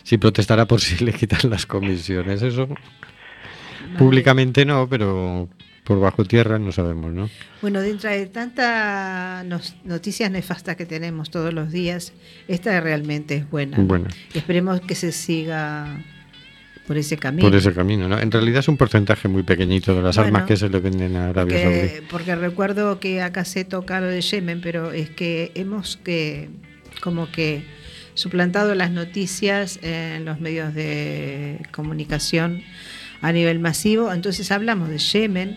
si 0.03 0.19
protestará 0.19 0.67
por 0.67 0.81
si 0.81 1.05
le 1.05 1.13
quitan 1.13 1.49
las 1.51 1.67
comisiones. 1.67 2.43
Eso 2.43 2.69
públicamente 3.99 4.65
no, 4.65 4.89
pero 4.89 5.49
por 5.85 6.01
bajo 6.01 6.25
tierra 6.25 6.59
no 6.59 6.73
sabemos, 6.73 7.13
¿no? 7.13 7.29
Bueno, 7.63 7.81
dentro 7.81 8.11
de 8.11 8.27
tantas 8.27 9.45
noticias 9.85 10.31
nefastas 10.31 10.77
que 10.77 10.87
tenemos 10.87 11.31
todos 11.31 11.53
los 11.53 11.71
días, 11.71 12.13
esta 12.49 12.81
realmente 12.81 13.37
es 13.37 13.51
buena. 13.51 13.77
Bueno. 13.79 14.09
Y 14.35 14.39
esperemos 14.39 14.81
que 14.81 14.95
se 14.95 15.13
siga 15.13 16.03
por 16.87 16.99
ese 16.99 17.16
camino. 17.16 17.49
Por 17.49 17.57
ese 17.57 17.73
camino, 17.73 18.09
¿no? 18.09 18.18
En 18.18 18.31
realidad 18.31 18.61
es 18.61 18.68
un 18.68 18.77
porcentaje 18.77 19.29
muy 19.29 19.42
pequeñito 19.42 19.94
de 19.94 20.03
las 20.03 20.16
Bueno, 20.16 20.29
armas 20.29 20.49
que 20.49 20.57
se 20.57 20.68
le 20.68 20.81
venden 20.81 21.16
a 21.16 21.31
Arabia 21.31 21.62
porque, 21.62 21.88
Saudí. 21.88 22.07
porque 22.11 22.37
recuerdo 22.37 23.01
que 23.01 23.23
acá 23.23 23.44
se 23.44 23.64
toca 23.64 24.01
lo 24.01 24.07
de 24.07 24.20
Yemen, 24.20 24.61
pero 24.61 24.92
es 24.92 25.11
que 25.11 25.53
hemos 25.55 25.97
que 25.97 26.51
como 27.01 27.31
que 27.31 27.64
suplantado 28.14 28.75
las 28.75 28.90
noticias 28.90 29.79
en 29.83 30.25
los 30.25 30.40
medios 30.40 30.75
de 30.75 31.59
comunicación 31.73 32.62
a 33.20 33.33
nivel 33.33 33.59
masivo, 33.59 34.12
entonces 34.12 34.51
hablamos 34.51 34.88
de 34.88 34.99
Yemen 34.99 35.57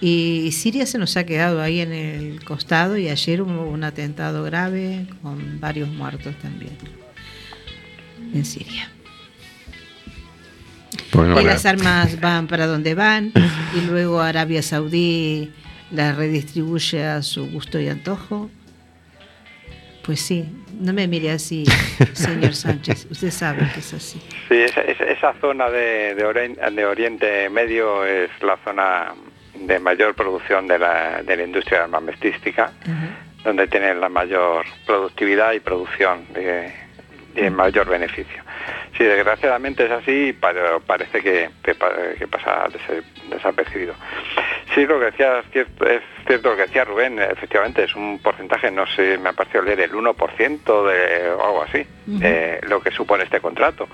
y 0.00 0.50
Siria 0.52 0.84
se 0.84 0.98
nos 0.98 1.16
ha 1.16 1.24
quedado 1.24 1.62
ahí 1.62 1.80
en 1.80 1.92
el 1.92 2.44
costado 2.44 2.98
y 2.98 3.08
ayer 3.08 3.40
hubo 3.40 3.64
un 3.64 3.84
atentado 3.84 4.42
grave 4.42 5.06
con 5.22 5.58
varios 5.60 5.88
muertos 5.88 6.34
también 6.42 6.72
en 8.34 8.44
Siria. 8.44 8.90
Bueno, 11.16 11.40
las 11.42 11.66
armas 11.66 12.20
van 12.20 12.46
para 12.46 12.66
donde 12.66 12.94
van 12.94 13.32
y 13.74 13.80
luego 13.82 14.20
Arabia 14.20 14.62
Saudí 14.62 15.52
las 15.90 16.16
redistribuye 16.16 17.04
a 17.04 17.22
su 17.22 17.46
gusto 17.50 17.78
y 17.80 17.88
antojo. 17.88 18.50
Pues 20.04 20.20
sí, 20.20 20.44
no 20.78 20.92
me 20.92 21.08
mire 21.08 21.32
así, 21.32 21.64
señor 22.12 22.54
Sánchez. 22.54 23.08
Usted 23.10 23.30
sabe 23.32 23.68
que 23.74 23.80
es 23.80 23.92
así. 23.92 24.20
Sí, 24.48 24.54
esa, 24.54 24.82
esa- 24.82 25.04
esa 25.04 25.34
zona 25.40 25.68
de, 25.68 26.14
de, 26.14 26.24
Orien- 26.24 26.74
de 26.74 26.84
Oriente 26.86 27.48
Medio 27.50 28.04
es 28.04 28.30
la 28.42 28.56
zona 28.64 29.14
de 29.58 29.78
mayor 29.80 30.14
producción 30.14 30.68
de 30.68 30.78
la, 30.78 31.22
de 31.22 31.36
la 31.36 31.42
industria 31.42 31.84
armamentística, 31.84 32.70
donde 33.42 33.66
tienen 33.66 34.00
la 34.00 34.08
mayor 34.08 34.64
productividad 34.86 35.52
y 35.54 35.60
producción 35.60 36.24
de- 36.34 36.72
y 37.34 37.40
el 37.40 37.50
mayor 37.50 37.88
beneficio. 37.88 38.42
Sí, 38.96 39.04
desgraciadamente 39.04 39.84
es 39.84 39.90
así, 39.90 40.36
pero 40.40 40.80
parece 40.80 41.20
que, 41.22 41.50
que 41.62 41.74
pa- 41.74 41.92
que 42.18 42.26
pasa 42.26 42.66
desapercibido. 43.28 43.94
Sí, 44.74 44.86
lo 44.86 44.98
que 44.98 45.06
decía 45.06 45.40
es 45.40 45.46
cierto, 45.52 45.86
es 45.86 46.02
cierto 46.26 46.50
lo 46.50 46.56
que 46.56 46.62
decía 46.62 46.84
Rubén, 46.84 47.18
efectivamente 47.18 47.84
es 47.84 47.94
un 47.94 48.18
porcentaje, 48.20 48.70
no 48.70 48.86
sé, 48.86 49.18
me 49.18 49.28
ha 49.30 49.32
parecido 49.32 49.62
leer 49.62 49.80
el 49.80 49.92
1% 49.92 50.86
de 50.88 51.30
o 51.30 51.44
algo 51.44 51.62
así, 51.62 51.86
de 52.06 52.60
lo 52.68 52.80
que 52.82 52.90
supone 52.90 53.24
este 53.24 53.40
contrato. 53.40 53.88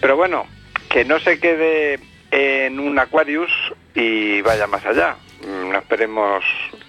Pero 0.00 0.16
bueno, 0.16 0.46
que 0.88 1.04
no 1.04 1.18
se 1.20 1.38
quede 1.40 1.98
en 2.30 2.80
un 2.80 2.98
Aquarius 2.98 3.50
y 3.94 4.40
vaya 4.42 4.66
más 4.66 4.84
allá. 4.84 5.16
Mm, 5.46 5.70
No 5.70 5.78
esperemos 5.78 6.44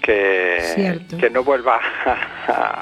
que, 0.07 1.01
que 1.19 1.29
no 1.29 1.43
vuelva 1.43 1.79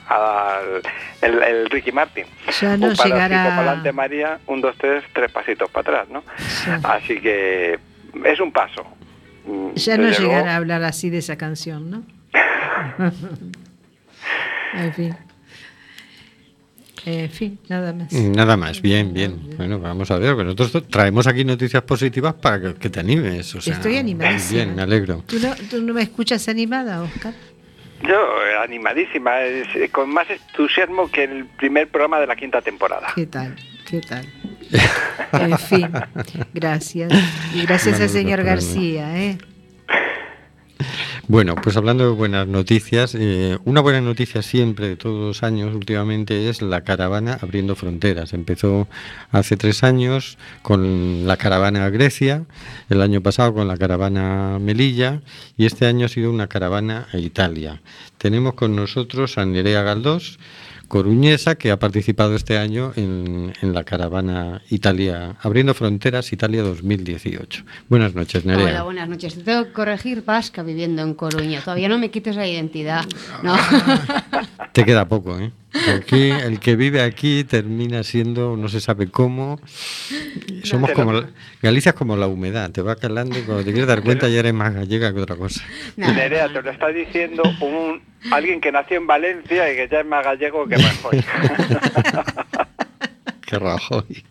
al 0.07 0.81
el, 1.21 1.41
el 1.43 1.69
Ricky 1.69 1.91
Martin. 1.91 2.25
Ya 2.61 2.77
no 2.77 2.88
un 2.88 2.95
pasito 2.95 3.15
llegará- 3.15 3.43
para 3.43 3.55
adelante 3.57 3.91
María, 3.91 4.39
un, 4.47 4.61
dos, 4.61 4.75
tres, 4.77 5.03
tres 5.13 5.31
pasitos 5.31 5.69
para 5.71 5.81
atrás, 6.03 6.09
¿no? 6.09 6.23
Sí. 6.38 6.69
Así 6.83 7.19
que 7.19 7.79
es 8.23 8.39
un 8.39 8.51
paso. 8.51 8.85
Ya 9.75 9.97
no 9.97 10.03
luego, 10.03 10.19
llegará 10.19 10.53
a 10.53 10.55
hablar 10.57 10.83
así 10.83 11.09
de 11.09 11.17
esa 11.19 11.35
canción, 11.38 11.89
¿no? 11.89 12.03
en 14.73 14.93
fin. 14.93 15.15
En 17.05 17.29
fin, 17.29 17.59
nada 17.69 17.93
más. 17.93 18.11
Nada 18.11 18.57
más, 18.57 18.81
bien, 18.81 19.13
bien. 19.13 19.39
Bueno, 19.57 19.79
vamos 19.79 20.09
a 20.09 20.17
ver, 20.17 20.35
nosotros 20.37 20.87
traemos 20.89 21.27
aquí 21.27 21.45
noticias 21.45 21.83
positivas 21.83 22.33
para 22.33 22.59
que, 22.59 22.73
que 22.75 22.89
te 22.89 22.99
animes. 22.99 23.53
O 23.55 23.61
sea, 23.61 23.75
Estoy 23.75 23.97
animadísima. 23.97 24.63
Bien, 24.63 24.75
me 24.75 24.81
alegro. 24.81 25.23
¿Tú 25.27 25.37
no, 25.39 25.53
¿Tú 25.69 25.81
no 25.81 25.93
me 25.93 26.01
escuchas 26.01 26.47
animada, 26.49 27.03
Oscar? 27.03 27.33
Yo, 28.01 28.09
eh, 28.09 28.57
animadísima, 28.63 29.41
es, 29.41 29.67
eh, 29.75 29.89
con 29.89 30.09
más 30.11 30.27
entusiasmo 30.29 31.09
que 31.11 31.23
el 31.25 31.45
primer 31.45 31.87
programa 31.89 32.19
de 32.19 32.27
la 32.27 32.35
quinta 32.35 32.61
temporada. 32.61 33.07
¿Qué 33.15 33.25
tal? 33.27 33.55
¿Qué 33.87 34.01
tal? 34.01 34.25
En 35.33 35.57
fin, 35.59 35.87
gracias. 36.53 37.11
Y 37.53 37.61
gracias 37.67 37.99
No, 37.99 38.03
al 38.05 38.09
señor. 38.09 38.43
García, 38.43 39.15
¿eh? 39.17 39.37
Bueno, 41.27 41.55
pues 41.55 41.75
hablando 41.75 42.03
de 42.05 42.11
buenas 42.11 42.47
noticias, 42.47 43.15
eh, 43.15 43.57
una 43.65 43.81
buena 43.81 43.99
noticia 43.99 44.43
siempre 44.43 44.89
de 44.89 44.95
todos 44.95 45.19
los 45.19 45.43
años 45.43 45.73
últimamente 45.73 46.49
es 46.49 46.61
la 46.61 46.83
caravana 46.83 47.39
abriendo 47.41 47.75
fronteras. 47.75 48.33
Empezó 48.33 48.88
hace 49.31 49.57
tres 49.57 49.83
años 49.83 50.38
con 50.61 51.25
la 51.25 51.38
caravana 51.38 51.85
a 51.85 51.89
Grecia, 51.89 52.45
el 52.89 53.01
año 53.01 53.21
pasado 53.21 53.53
con 53.55 53.67
la 53.67 53.77
caravana 53.77 54.55
a 54.55 54.59
Melilla 54.59 55.21
y 55.57 55.65
este 55.65 55.88
año 55.88 56.05
ha 56.05 56.09
sido 56.09 56.29
una 56.29 56.47
caravana 56.47 57.07
a 57.11 57.17
Italia. 57.17 57.81
Tenemos 58.19 58.53
con 58.53 58.75
nosotros 58.75 59.38
a 59.38 59.45
Nerea 59.45 59.81
Galdós, 59.81 60.38
coruñesa, 60.87 61.55
que 61.55 61.71
ha 61.71 61.79
participado 61.79 62.35
este 62.35 62.57
año 62.57 62.93
en, 62.95 63.53
en 63.61 63.73
la 63.73 63.83
caravana 63.83 64.61
Italia, 64.69 65.35
abriendo 65.41 65.73
fronteras 65.73 66.31
Italia 66.31 66.63
2018. 66.63 67.63
Buenas 67.89 68.15
noches, 68.15 68.45
Nerea. 68.45 68.65
Hola, 68.65 68.83
buenas 68.83 69.09
noches. 69.09 69.35
Te 69.35 69.41
tengo 69.41 69.65
que 69.65 69.71
corregir, 69.73 70.23
vasca, 70.23 70.63
viviendo 70.63 71.01
en 71.01 71.13
Coruña. 71.13 71.61
Todavía 71.61 71.89
no 71.89 71.97
me 71.97 72.11
quites 72.11 72.35
la 72.35 72.47
identidad. 72.47 73.05
No. 73.43 73.55
Te 74.73 74.83
queda 74.85 75.07
poco, 75.07 75.39
¿eh? 75.39 75.51
Aquí, 75.97 76.29
el 76.31 76.59
que 76.59 76.75
vive 76.75 77.01
aquí 77.01 77.43
termina 77.43 78.03
siendo, 78.03 78.55
no 78.55 78.69
se 78.69 78.79
sabe 78.79 79.07
cómo. 79.11 79.59
Somos 80.63 80.91
como. 80.91 81.11
la- 81.13 81.27
Galicia 81.61 81.89
es 81.89 81.95
como 81.95 82.15
la 82.15 82.27
humedad, 82.27 82.69
te 82.71 82.81
va 82.81 82.95
calando 82.95 83.38
y 83.38 83.41
cuando 83.41 83.63
te 83.63 83.71
quieres 83.71 83.88
dar 83.88 84.01
cuenta 84.03 84.27
ya 84.29 84.39
eres 84.39 84.53
más 84.53 84.73
gallega 84.73 85.13
que 85.13 85.19
otra 85.19 85.35
cosa. 85.35 85.61
Nerea, 85.97 86.47
te 86.51 86.61
lo 86.61 86.69
está 86.69 86.88
diciendo 86.89 87.43
un 87.61 88.01
alguien 88.31 88.61
que 88.61 88.71
nació 88.71 88.97
en 88.97 89.07
Valencia 89.07 89.71
y 89.71 89.75
que 89.75 89.88
ya 89.91 89.99
es 89.99 90.05
más 90.05 90.23
gallego 90.23 90.67
que 90.67 90.77
Rajoy. 90.77 91.23
Qué 93.45 93.59
Rajoy. 93.59 94.25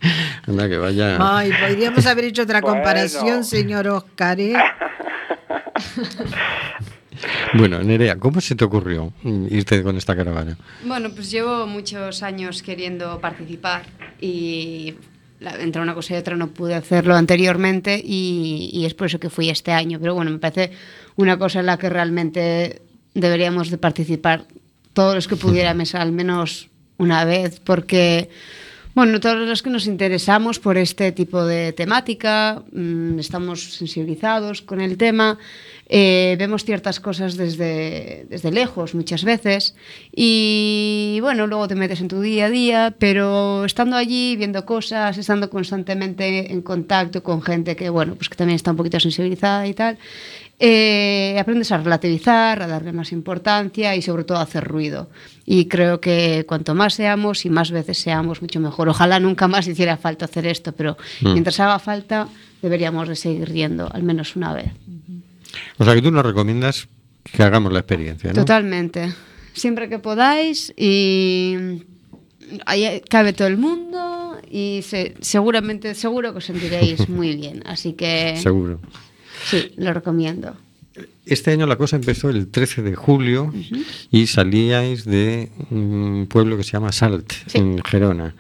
Anda, 0.49 0.69
que 0.69 0.77
vaya. 0.77 1.19
Ay, 1.21 1.53
podríamos 1.61 2.05
haber 2.07 2.25
hecho 2.25 2.43
otra 2.43 2.61
Bueno. 2.61 2.77
comparación, 2.77 3.45
señor 3.45 3.87
Oscar, 3.87 4.41
¿eh? 4.41 4.55
Bueno, 7.55 7.83
Nerea, 7.83 8.17
¿cómo 8.17 8.41
se 8.41 8.55
te 8.55 8.65
ocurrió 8.65 9.13
irte 9.51 9.83
con 9.83 9.97
esta 9.97 10.17
caravana? 10.17 10.57
Bueno, 10.85 11.11
pues 11.11 11.31
llevo 11.31 11.67
muchos 11.67 12.23
años 12.23 12.63
queriendo 12.63 13.21
participar 13.21 13.85
y 14.21 14.95
entre 15.41 15.83
una 15.83 15.95
cosa 15.95 16.15
y 16.15 16.17
otra 16.17 16.37
no 16.37 16.49
pude 16.49 16.75
hacerlo 16.75 17.15
anteriormente 17.15 18.01
y, 18.03 18.71
y 18.73 18.87
es 18.87 18.95
por 18.95 19.07
eso 19.07 19.21
que 19.21 19.31
fui 19.31 19.51
este 19.51 19.73
año. 19.73 19.99
Pero 20.01 20.15
bueno, 20.15 20.31
me 20.31 20.39
parece 20.39 20.73
una 21.17 21.39
cosa 21.39 21.61
en 21.61 21.67
la 21.67 21.79
que 21.79 21.89
realmente 21.89 22.83
deberíamos 23.15 23.71
de 23.71 23.79
participar 23.79 24.47
todos 24.93 25.15
los 25.15 25.29
que 25.29 25.37
pudiéramos 25.37 25.95
al 25.95 26.13
menos 26.13 26.69
una 26.99 27.25
vez 27.25 27.61
porque... 27.61 28.31
Bueno, 28.95 29.19
todos 29.19 29.49
los 29.49 29.61
que 29.61 29.71
nos 29.71 29.89
interesamos 29.89 30.61
por 30.61 30.79
este 30.79 31.11
tipo 31.11 31.45
de 31.45 31.73
temática, 31.73 32.63
mm, 32.71 33.19
estamos 33.19 33.75
sensibilizados 33.75 34.63
con 34.63 34.81
el 34.81 34.97
tema, 34.97 35.37
eh, 35.97 36.35
vemos 36.41 36.65
ciertas 36.65 36.99
cosas 36.99 37.37
desde, 37.37 38.27
desde 38.29 38.51
lejos 38.51 38.97
muchas 38.97 39.23
veces 39.23 39.77
y 40.13 41.19
bueno, 41.21 41.47
luego 41.47 41.69
te 41.69 41.77
metes 41.77 42.01
en 42.01 42.09
tu 42.09 42.21
día 42.21 42.47
a 42.47 42.51
día, 42.51 42.95
pero 42.99 43.65
estando 43.65 43.95
allí, 43.95 44.35
viendo 44.35 44.67
cosas, 44.67 45.17
estando 45.19 45.49
constantemente 45.51 46.51
en 46.53 46.63
contacto 46.63 47.23
con 47.23 47.43
gente 47.43 47.77
que, 47.77 47.91
bueno, 47.91 48.17
pues 48.17 48.29
que 48.29 48.35
también 48.35 48.57
está 48.57 48.73
un 48.73 48.77
poquito 48.77 48.99
sensibilizada 48.99 49.69
y 49.69 49.75
tal, 49.75 49.97
eh, 50.59 51.37
aprendes 51.39 51.71
a 51.71 51.79
relativizar, 51.79 52.61
a 52.61 52.67
darle 52.67 52.93
más 52.93 53.13
importancia 53.13 53.95
y 53.95 54.03
sobre 54.03 54.25
todo 54.25 54.39
a 54.39 54.43
hacer 54.43 54.65
ruido. 54.65 55.09
Y 55.47 55.67
creo 55.67 56.01
que 56.01 56.45
cuanto 56.49 56.75
más 56.75 56.95
seamos 56.95 57.45
y 57.45 57.51
más 57.51 57.71
veces 57.71 57.99
seamos, 57.99 58.43
mucho 58.43 58.59
mejor. 58.59 58.89
Ojalá 58.89 59.21
nunca 59.21 59.47
más 59.47 59.69
hiciera 59.69 59.97
falta 59.97 60.25
hacer 60.25 60.45
esto, 60.47 60.73
pero 60.73 60.97
Mm. 61.21 61.33
mientras 61.35 61.61
haga 61.61 61.79
falta, 61.79 62.27
deberíamos 62.63 63.09
de 63.09 63.15
seguir 63.17 63.53
yendo, 63.53 63.89
al 63.93 64.03
menos 64.03 64.37
una 64.37 64.55
vez. 64.55 64.73
O 65.79 65.85
sea, 65.85 65.95
que 65.95 66.03
tú 66.03 66.11
nos 66.11 66.25
recomiendas 66.25 66.89
que 67.25 67.43
hagamos 67.43 67.73
la 67.73 67.81
experiencia, 67.81 68.31
¿no? 68.33 68.41
Totalmente. 68.41 69.13
Siempre 69.55 69.89
que 69.89 69.99
podáis 69.99 70.73
y 70.77 71.57
ahí 72.67 73.01
cabe 73.09 73.33
todo 73.33 73.49
el 73.49 73.57
mundo 73.57 74.37
y 74.51 74.81
se- 74.83 75.15
seguramente, 75.21 75.95
seguro 75.95 76.33
que 76.33 76.39
os 76.39 76.45
sentiréis 76.45 77.09
muy 77.09 77.37
bien. 77.37 77.63
Así 77.67 77.93
que 77.95 78.37
Seguro. 78.37 78.81
sí, 79.49 79.73
lo 79.77 79.93
recomiendo. 79.95 80.57
Este 81.27 81.51
año 81.53 81.67
la 81.67 81.77
cosa 81.77 81.97
empezó 81.97 82.29
el 82.31 82.49
13 82.49 82.83
de 82.83 82.95
julio 82.95 83.53
y 84.11 84.27
salíais 84.27 85.05
de 85.05 85.51
un 85.71 86.27
pueblo 86.29 86.57
que 86.57 86.63
se 86.65 86.73
llama 86.73 86.93
Salt, 86.93 87.33
Sí. 87.47 87.59
en 87.59 87.83
Gerona, 87.83 88.35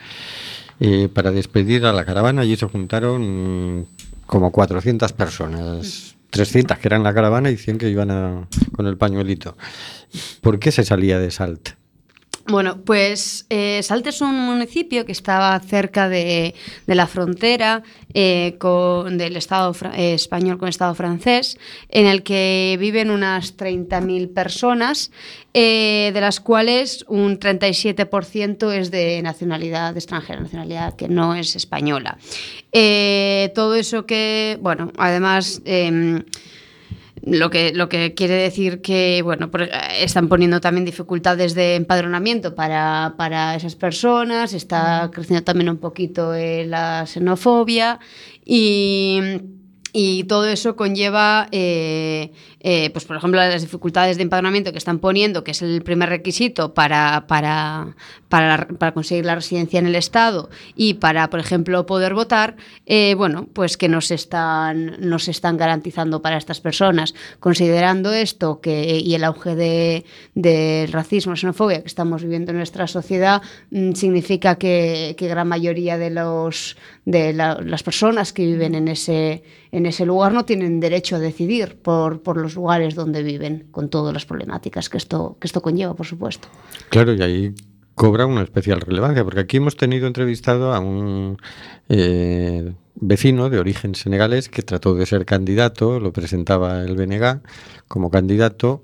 eh, 0.78 1.08
para 1.12 1.30
despedir 1.32 1.84
a 1.86 1.92
la 1.92 2.04
caravana. 2.04 2.42
Allí 2.42 2.56
se 2.56 2.66
juntaron 2.66 3.86
como 4.26 4.52
400 4.52 5.12
personas, 5.14 6.14
300 6.34 6.78
que 6.78 6.88
eran 6.88 7.02
la 7.02 7.14
caravana 7.14 7.50
y 7.50 7.56
100 7.56 7.78
que 7.78 7.88
iban 7.88 8.10
a- 8.10 8.48
con 8.76 8.86
el 8.86 8.96
pañuelito. 8.96 9.56
¿Por 10.40 10.58
qué 10.58 10.70
se 10.72 10.84
salía 10.84 11.18
de 11.18 11.30
Salt? 11.30 11.70
Bueno, 12.46 12.82
pues 12.84 13.46
eh, 13.48 13.80
es 13.80 14.20
un 14.20 14.38
municipio 14.38 15.06
que 15.06 15.12
estaba 15.12 15.58
cerca 15.60 16.10
de, 16.10 16.54
la 16.86 17.06
frontera 17.06 17.82
eh, 18.12 18.56
con, 18.58 19.16
del 19.16 19.36
Estado 19.36 19.74
eh, 19.94 20.12
español 20.12 20.58
con 20.58 20.66
el 20.66 20.70
Estado 20.70 20.94
francés, 20.94 21.58
en 21.88 22.04
el 22.04 22.22
que 22.22 22.76
viven 22.78 23.10
unas 23.10 23.56
30.000 23.56 24.34
personas, 24.34 25.10
eh, 25.54 26.10
de 26.12 26.20
las 26.20 26.40
cuales 26.40 27.06
un 27.08 27.40
37% 27.40 28.72
es 28.72 28.90
de 28.90 29.22
nacionalidad 29.22 29.96
extranjera, 29.96 30.40
nacionalidad 30.40 30.96
que 30.96 31.08
no 31.08 31.34
es 31.34 31.56
española. 31.56 32.18
Todo 33.54 33.74
eso 33.74 34.04
que, 34.04 34.58
bueno, 34.60 34.92
además... 34.98 35.62
lo 37.22 37.48
que, 37.50 37.72
lo 37.72 37.88
que 37.88 38.14
quiere 38.14 38.34
decir 38.34 38.80
que 38.82 39.22
bueno, 39.22 39.50
por- 39.50 39.68
están 39.98 40.28
poniendo 40.28 40.60
también 40.60 40.84
dificultades 40.84 41.54
de 41.54 41.76
empadronamiento 41.76 42.54
para, 42.54 43.14
para 43.16 43.54
esas 43.54 43.76
personas, 43.76 44.52
está 44.52 45.10
creciendo 45.12 45.44
también 45.44 45.70
un 45.70 45.78
poquito 45.78 46.34
eh, 46.34 46.66
la 46.66 47.06
xenofobia 47.06 47.98
y, 48.44 49.20
y 49.92 50.24
todo 50.24 50.46
eso 50.46 50.76
conlleva, 50.76 51.48
eh, 51.52 52.32
eh, 52.66 52.88
pues 52.90 53.04
por 53.04 53.16
ejemplo, 53.18 53.38
las 53.38 53.60
dificultades 53.62 54.16
de 54.16 54.22
empadronamiento 54.22 54.72
que 54.72 54.78
están 54.78 54.98
poniendo, 54.98 55.44
que 55.44 55.50
es 55.50 55.60
el 55.62 55.82
primer 55.82 56.08
requisito 56.08 56.72
para, 56.72 57.26
para, 57.28 57.94
para, 58.30 58.66
la- 58.80 58.92
conseguir 58.94 59.26
la 59.26 59.34
residencia 59.34 59.78
en 59.78 59.86
el 59.86 59.94
Estado 59.94 60.48
y 60.74 60.94
para, 60.94 61.28
por 61.28 61.40
ejemplo, 61.40 61.84
poder 61.84 62.14
votar, 62.14 62.56
eh, 62.86 63.14
bueno, 63.16 63.46
pues 63.52 63.76
que 63.76 63.88
nos 63.90 64.10
están, 64.10 64.96
nos 64.98 65.28
están 65.28 65.56
garantizando 65.58 66.22
para 66.22 66.38
estas 66.38 66.60
personas. 66.60 67.14
Considerando 67.38 68.12
esto 68.14 68.60
que, 68.62 68.98
y 68.98 69.14
el 69.14 69.24
auge 69.24 69.54
de- 69.54 70.04
del 70.34 70.90
racismo, 70.90 71.36
xenofobia 71.36 71.82
que 71.82 71.88
estamos 71.88 72.22
viviendo 72.22 72.50
en 72.52 72.56
nuestra 72.58 72.86
sociedad, 72.86 73.42
mm, 73.70 73.92
significa 73.92 74.56
que, 74.56 75.14
que 75.18 75.28
gran 75.28 75.48
mayoría 75.48 75.98
de, 75.98 76.08
los, 76.10 76.76
de 77.04 77.34
la- 77.34 77.60
las 77.62 77.82
personas 77.82 78.32
que 78.32 78.46
viven 78.46 78.74
en 78.74 78.88
ese, 78.88 79.42
en 79.70 79.84
ese 79.84 80.06
lugar 80.06 80.32
no 80.32 80.46
tienen 80.46 80.80
derecho 80.80 81.16
a 81.16 81.18
decidir 81.18 81.76
por, 81.82 82.22
por 82.22 82.38
los 82.38 82.53
lugares 82.54 82.94
donde 82.94 83.22
viven, 83.22 83.68
con 83.70 83.88
todas 83.88 84.12
las 84.12 84.26
problemáticas 84.26 84.88
que 84.88 84.98
esto, 84.98 85.36
que 85.40 85.46
esto 85.46 85.62
conlleva, 85.62 85.94
por 85.94 86.06
supuesto. 86.06 86.48
Claro, 86.90 87.14
y 87.14 87.22
ahí 87.22 87.54
cobra 87.94 88.26
una 88.26 88.42
especial 88.42 88.80
relevancia, 88.80 89.24
porque 89.24 89.40
aquí 89.40 89.58
hemos 89.58 89.76
tenido 89.76 90.06
entrevistado 90.06 90.74
a 90.74 90.80
un 90.80 91.38
eh, 91.88 92.72
vecino 92.96 93.50
de 93.50 93.58
origen 93.58 93.94
senegalés 93.94 94.48
que 94.48 94.62
trató 94.62 94.94
de 94.94 95.06
ser 95.06 95.24
candidato, 95.24 96.00
lo 96.00 96.12
presentaba 96.12 96.82
el 96.82 96.96
BNG 96.96 97.40
como 97.88 98.10
candidato. 98.10 98.82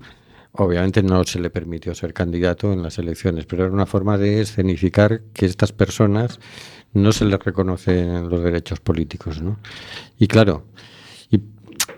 Obviamente 0.52 1.02
no 1.02 1.22
se 1.24 1.38
le 1.38 1.48
permitió 1.48 1.94
ser 1.94 2.12
candidato 2.12 2.72
en 2.72 2.82
las 2.82 2.98
elecciones, 2.98 3.46
pero 3.46 3.64
era 3.64 3.72
una 3.72 3.86
forma 3.86 4.18
de 4.18 4.40
escenificar 4.40 5.22
que 5.32 5.46
estas 5.46 5.72
personas 5.72 6.40
no 6.92 7.12
se 7.12 7.24
les 7.24 7.38
reconocen 7.38 8.28
los 8.28 8.42
derechos 8.42 8.80
políticos, 8.80 9.40
¿no? 9.40 9.58
Y 10.18 10.26
claro, 10.26 10.64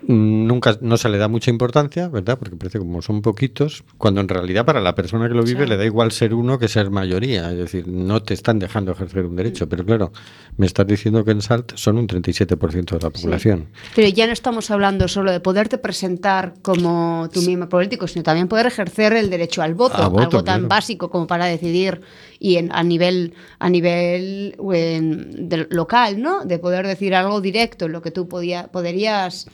nunca 0.07 0.77
no 0.81 0.97
se 0.97 1.09
le 1.09 1.17
da 1.17 1.27
mucha 1.27 1.49
importancia, 1.51 2.07
¿verdad? 2.09 2.37
Porque 2.37 2.55
parece 2.55 2.79
como 2.79 3.01
son 3.01 3.21
poquitos, 3.21 3.83
cuando 3.97 4.21
en 4.21 4.27
realidad 4.27 4.65
para 4.65 4.81
la 4.81 4.95
persona 4.95 5.27
que 5.27 5.33
lo 5.33 5.43
vive 5.43 5.65
le 5.67 5.77
da 5.77 5.85
igual 5.85 6.11
ser 6.11 6.33
uno 6.33 6.59
que 6.59 6.67
ser 6.67 6.89
mayoría, 6.89 7.51
es 7.51 7.57
decir, 7.57 7.87
no 7.87 8.21
te 8.21 8.33
están 8.33 8.59
dejando 8.59 8.91
ejercer 8.91 9.25
un 9.25 9.35
derecho, 9.35 9.67
pero 9.69 9.85
claro, 9.85 10.11
me 10.57 10.65
estás 10.65 10.85
diciendo 10.87 11.23
que 11.23 11.31
en 11.31 11.41
Salt 11.41 11.73
son 11.75 11.97
un 11.97 12.07
37% 12.07 12.97
de 12.97 12.99
la 13.03 13.09
población. 13.09 13.67
Pero 13.95 14.07
ya 14.09 14.27
no 14.27 14.33
estamos 14.33 14.69
hablando 14.71 15.07
solo 15.07 15.31
de 15.31 15.39
poderte 15.39 15.77
presentar 15.77 16.53
como 16.61 17.29
tu 17.33 17.41
mismo 17.41 17.69
político, 17.69 18.07
sino 18.07 18.23
también 18.23 18.47
poder 18.47 18.65
ejercer 18.67 19.13
el 19.13 19.29
derecho 19.29 19.61
al 19.61 19.73
voto, 19.75 19.95
algo 20.03 20.43
tan 20.43 20.59
claro. 20.61 20.67
básico 20.67 21.09
como 21.09 21.27
para 21.27 21.45
decidir 21.45 22.01
y 22.39 22.57
en- 22.57 22.71
a 22.73 22.83
nivel 22.83 23.33
a 23.59 23.69
nivel 23.69 24.55
en, 24.73 25.49
del- 25.49 25.67
local, 25.71 26.21
¿no? 26.21 26.43
De 26.45 26.59
poder 26.59 26.85
decir 26.87 27.15
algo 27.15 27.41
directo, 27.41 27.87
lo 27.87 28.01
que 28.01 28.11
tú 28.11 28.27
podía, 28.27 28.67
podrías 28.67 29.47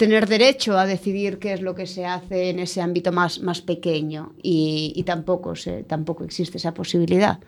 tener 0.00 0.26
derecho 0.26 0.78
a 0.78 0.86
decidir 0.86 1.38
qué 1.38 1.52
es 1.52 1.60
lo 1.60 1.74
que 1.74 1.86
se 1.86 2.06
hace 2.06 2.48
en 2.48 2.58
ese 2.58 2.80
ámbito 2.80 3.12
más, 3.12 3.42
más 3.42 3.60
pequeño 3.60 4.32
y, 4.42 4.94
y 4.96 5.02
tampoco, 5.02 5.54
se, 5.56 5.82
tampoco 5.82 6.24
existe 6.24 6.56
esa 6.56 6.72
posibilidad. 6.72 7.38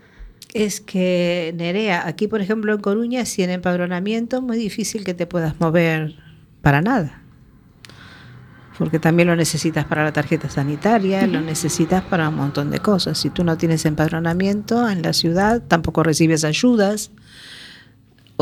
Es 0.52 0.82
que, 0.82 1.54
Nerea, 1.56 2.06
aquí 2.06 2.28
por 2.28 2.42
ejemplo 2.42 2.74
en 2.74 2.82
Coruña, 2.82 3.24
si 3.24 3.42
en 3.42 3.48
empadronamiento 3.48 4.36
es 4.36 4.42
muy 4.42 4.58
difícil 4.58 5.02
que 5.02 5.14
te 5.14 5.26
puedas 5.26 5.58
mover 5.60 6.14
para 6.60 6.82
nada. 6.82 7.22
Porque 8.76 8.98
también 8.98 9.28
lo 9.28 9.36
necesitas 9.36 9.86
para 9.86 10.04
la 10.04 10.12
tarjeta 10.12 10.50
sanitaria, 10.50 11.26
lo 11.26 11.40
necesitas 11.40 12.02
para 12.02 12.28
un 12.28 12.36
montón 12.36 12.70
de 12.70 12.80
cosas. 12.80 13.16
Si 13.16 13.30
tú 13.30 13.44
no 13.44 13.56
tienes 13.56 13.86
empadronamiento 13.86 14.90
en 14.90 15.00
la 15.00 15.14
ciudad, 15.14 15.62
tampoco 15.66 16.02
recibes 16.02 16.44
ayudas. 16.44 17.12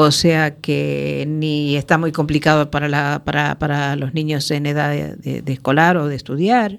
O 0.00 0.10
sea 0.10 0.56
que 0.56 1.24
ni 1.28 1.76
está 1.76 1.98
muy 1.98 2.12
complicado 2.12 2.70
para, 2.70 2.88
la, 2.88 3.22
para, 3.24 3.58
para 3.58 3.96
los 3.96 4.14
niños 4.14 4.50
en 4.50 4.66
edad 4.66 4.90
de, 4.90 5.16
de- 5.16 5.42
de 5.42 5.52
escolar 5.52 5.96
o 5.96 6.06
de 6.08 6.16
estudiar. 6.16 6.78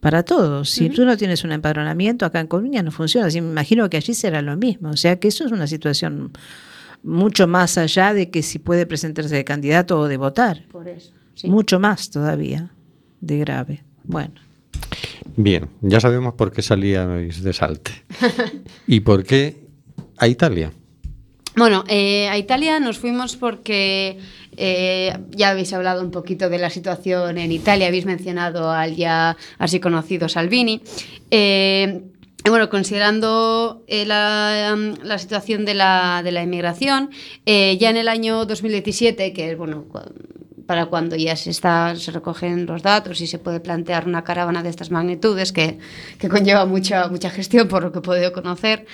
Para 0.00 0.22
todos. 0.22 0.70
Si 0.70 0.88
tú 0.90 1.04
no 1.04 1.16
tienes 1.16 1.42
un 1.42 1.50
empadronamiento, 1.52 2.26
acá 2.26 2.38
en 2.40 2.46
Coruña 2.46 2.82
no 2.82 2.92
funciona. 2.92 3.26
Así 3.26 3.40
me 3.40 3.48
imagino 3.50 3.88
que 3.90 3.96
allí 3.96 4.14
será 4.14 4.40
lo 4.42 4.56
mismo. 4.56 4.90
O 4.90 4.96
sea 4.96 5.18
que 5.18 5.28
eso 5.28 5.44
es 5.44 5.52
una 5.52 5.66
situación 5.66 6.30
mucho 7.02 7.46
más 7.48 7.76
allá 7.78 8.14
de 8.14 8.30
que 8.30 8.42
si 8.42 8.58
puede 8.58 8.86
presentarse 8.86 9.34
de 9.34 9.44
candidato 9.44 9.98
o 9.98 10.06
de 10.06 10.16
votar. 10.16 10.64
Por 10.70 10.86
eso. 10.86 11.12
sí. 11.34 11.48
Mucho 11.48 11.80
más 11.80 12.10
todavía 12.10 12.70
de 13.20 13.38
grave. 13.38 13.82
Bueno. 14.04 14.34
Bien, 15.36 15.68
ya 15.80 15.98
sabemos 15.98 16.34
por 16.34 16.52
qué 16.52 16.62
salíais 16.62 17.42
de 17.42 17.52
Salte. 17.52 17.92
¿Y 18.86 19.00
por 19.00 19.24
qué 19.24 19.56
a 20.18 20.28
Italia? 20.28 20.70
Bueno, 21.56 21.84
eh, 21.88 22.28
a 22.28 22.36
Italia 22.36 22.78
nos 22.80 22.98
fuimos 22.98 23.34
porque 23.34 24.18
eh, 24.58 25.16
ya 25.30 25.48
habéis 25.48 25.72
hablado 25.72 26.02
un 26.02 26.10
poquito 26.10 26.50
de 26.50 26.58
la 26.58 26.68
situación 26.68 27.38
en 27.38 27.50
Italia, 27.50 27.86
habéis 27.86 28.04
mencionado 28.04 28.70
al 28.70 28.94
ya 28.94 29.38
así 29.56 29.80
conocido 29.80 30.28
Salvini. 30.28 30.82
Eh, 31.30 32.02
bueno, 32.46 32.68
considerando 32.68 33.82
la, 33.88 34.76
mm, 34.76 35.06
la 35.06 35.18
situación 35.18 35.64
de 35.64 35.72
la, 35.72 36.20
de 36.22 36.30
la 36.30 36.42
inmigración, 36.42 37.10
ya 37.46 37.88
en 37.88 37.96
el 37.96 38.08
año 38.08 38.44
2017, 38.44 39.32
que 39.32 39.52
es 39.52 39.56
bueno, 39.56 39.86
para 40.66 40.86
cuando 40.86 41.16
ya 41.16 41.36
se, 41.36 41.48
está, 41.48 41.96
se 41.96 42.10
recogen 42.10 42.66
los 42.66 42.82
datos 42.82 43.22
y 43.22 43.26
se 43.26 43.38
puede 43.38 43.60
plantear 43.60 44.06
una 44.06 44.24
caravana 44.24 44.62
de 44.62 44.68
estas 44.68 44.90
magnitudes, 44.90 45.52
que, 45.52 45.78
que 46.18 46.28
conlleva 46.28 46.66
mucha, 46.66 47.08
mucha 47.08 47.30
gestión 47.30 47.66
por 47.66 47.82
lo 47.82 47.92
que 47.92 48.00
he 48.00 48.02
podido 48.02 48.32
conocer, 48.34 48.84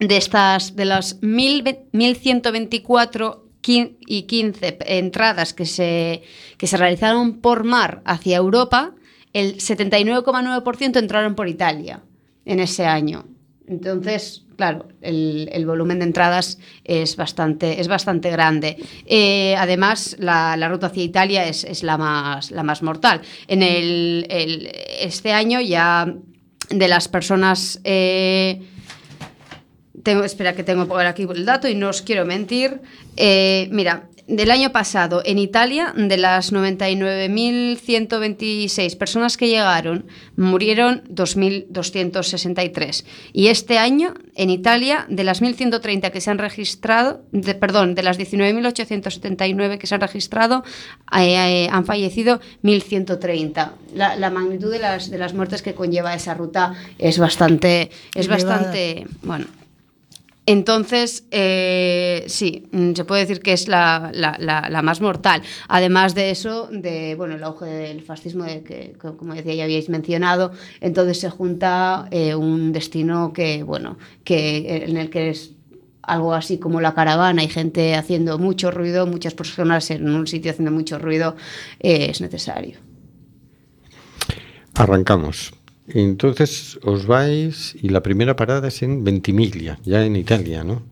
de 0.00 0.16
estas, 0.16 0.76
de 0.76 0.84
las 0.84 1.22
1000 1.22 1.64
1124 1.92 3.46
quin- 3.62 3.96
y 4.06 4.22
15 4.22 4.78
entradas 4.86 5.54
que 5.54 5.66
se, 5.66 6.22
que 6.58 6.66
se 6.66 6.76
realizaron 6.76 7.40
por 7.40 7.64
mar 7.64 8.02
hacia 8.04 8.36
Europa, 8.36 8.94
el 9.32 9.56
79,9% 9.56 10.96
entraron 10.98 11.34
por 11.34 11.48
Italia 11.48 12.02
en 12.44 12.60
ese 12.60 12.86
año. 12.86 13.26
Entonces, 13.68 14.44
claro, 14.56 14.86
el, 15.02 15.48
el 15.52 15.66
volumen 15.66 15.98
de 15.98 16.04
entradas 16.04 16.58
es 16.84 17.16
bastante, 17.16 17.80
es 17.80 17.88
bastante 17.88 18.30
grande. 18.30 18.76
Eh, 19.06 19.56
además, 19.58 20.16
la, 20.20 20.56
la 20.56 20.68
ruta 20.68 20.86
hacia 20.86 21.02
Italia 21.02 21.46
es, 21.48 21.64
es 21.64 21.82
la, 21.82 21.98
más, 21.98 22.52
la 22.52 22.62
más 22.62 22.82
mortal. 22.82 23.22
En 23.48 23.62
el, 23.62 24.26
el- 24.30 24.70
este 25.00 25.32
año 25.32 25.60
ya 25.60 26.14
de 26.70 26.88
las 26.88 27.08
personas... 27.08 27.80
eh, 27.84 28.62
tengo, 30.06 30.22
espera 30.24 30.54
que 30.56 30.62
tengo 30.62 30.86
por 30.86 31.04
aquí 31.04 31.26
el 31.34 31.44
dato 31.44 31.66
y 31.68 31.74
no 31.74 31.88
os 31.90 32.00
quiero 32.02 32.24
mentir. 32.24 32.80
Eh, 33.16 33.68
mira, 33.72 34.04
del 34.28 34.50
año 34.50 34.72
pasado 34.72 35.22
en 35.24 35.38
Italia, 35.38 35.92
de 35.96 36.16
las 36.16 36.52
99.126 36.52 38.96
personas 38.96 39.36
que 39.36 39.48
llegaron, 39.48 40.06
murieron 40.36 41.02
2.263. 41.08 43.04
Y 43.32 43.46
este 43.48 43.78
año 43.78 44.14
en 44.34 44.50
Italia, 44.50 45.06
de 45.08 45.22
las 45.24 45.42
1.130 45.42 46.10
que 46.10 46.20
se 46.20 46.30
han 46.30 46.38
registrado, 46.38 47.22
de- 47.32 47.54
perdón, 47.54 47.94
de 47.94 48.02
las 48.02 48.18
19.879 48.18 49.78
que 49.78 49.86
se 49.86 49.94
han 49.94 50.00
registrado, 50.00 50.64
eh, 51.16 51.66
eh, 51.66 51.68
han 51.70 51.84
fallecido 51.86 52.40
1.130. 52.64 53.72
La, 53.94 54.16
la 54.16 54.30
magnitud 54.30 54.70
de 54.70 54.78
las, 54.80 55.10
de 55.10 55.18
las 55.18 55.34
muertes 55.34 55.62
que 55.62 55.74
conlleva 55.74 56.14
esa 56.14 56.34
ruta 56.34 56.74
es 56.98 57.18
bastante, 57.18 57.90
es 58.14 58.26
Elevada. 58.26 58.56
bastante, 58.56 59.06
bueno, 59.22 59.46
entonces, 60.46 61.24
eh, 61.32 62.24
sí, 62.28 62.68
mm, 62.72 62.92
se 62.94 63.04
puede 63.04 63.22
decir 63.22 63.40
que 63.40 63.52
es 63.52 63.66
la, 63.68 64.10
la- 64.14 64.36
la- 64.38 64.68
la 64.70 64.82
más 64.82 65.00
mortal. 65.00 65.42
Además 65.68 66.14
de 66.14 66.30
eso, 66.30 66.68
de 66.70 67.14
bueno, 67.16 67.34
el 67.34 67.42
auge 67.44 67.66
del 67.66 68.02
fascismo, 68.02 68.44
de 68.44 68.62
que, 68.62 68.94
como 69.18 69.34
decía, 69.34 69.54
ya 69.54 69.64
habíais 69.64 69.88
mencionado, 69.88 70.52
entonces 70.80 71.18
se 71.20 71.30
junta 71.30 72.08
eh, 72.12 72.34
un 72.36 72.72
destino 72.72 73.32
que, 73.32 73.62
bueno, 73.64 73.98
que 74.24 74.84
en 74.86 74.96
el 74.96 75.10
que 75.10 75.30
es 75.30 75.52
algo 76.02 76.34
así 76.34 76.58
como 76.58 76.80
la 76.80 76.94
caravana 76.94 77.42
y 77.42 77.48
gente 77.48 77.96
haciendo 77.96 78.38
mucho 78.38 78.70
ruido, 78.70 79.06
muchas 79.08 79.34
personas 79.34 79.90
en 79.90 80.08
un 80.08 80.28
sitio 80.28 80.52
haciendo 80.52 80.70
mucho 80.70 81.00
ruido, 81.00 81.34
eh, 81.80 82.06
es 82.10 82.20
necesario. 82.20 82.78
Arrancamos. 84.74 85.52
Entonces 85.88 86.78
os 86.82 87.06
vais 87.06 87.76
y 87.80 87.88
la 87.90 88.02
primera 88.02 88.34
parada 88.34 88.68
es 88.68 88.82
en 88.82 89.04
Ventimiglia, 89.04 89.78
ya 89.84 90.04
en 90.04 90.16
Italia, 90.16 90.64
¿no? 90.64 90.82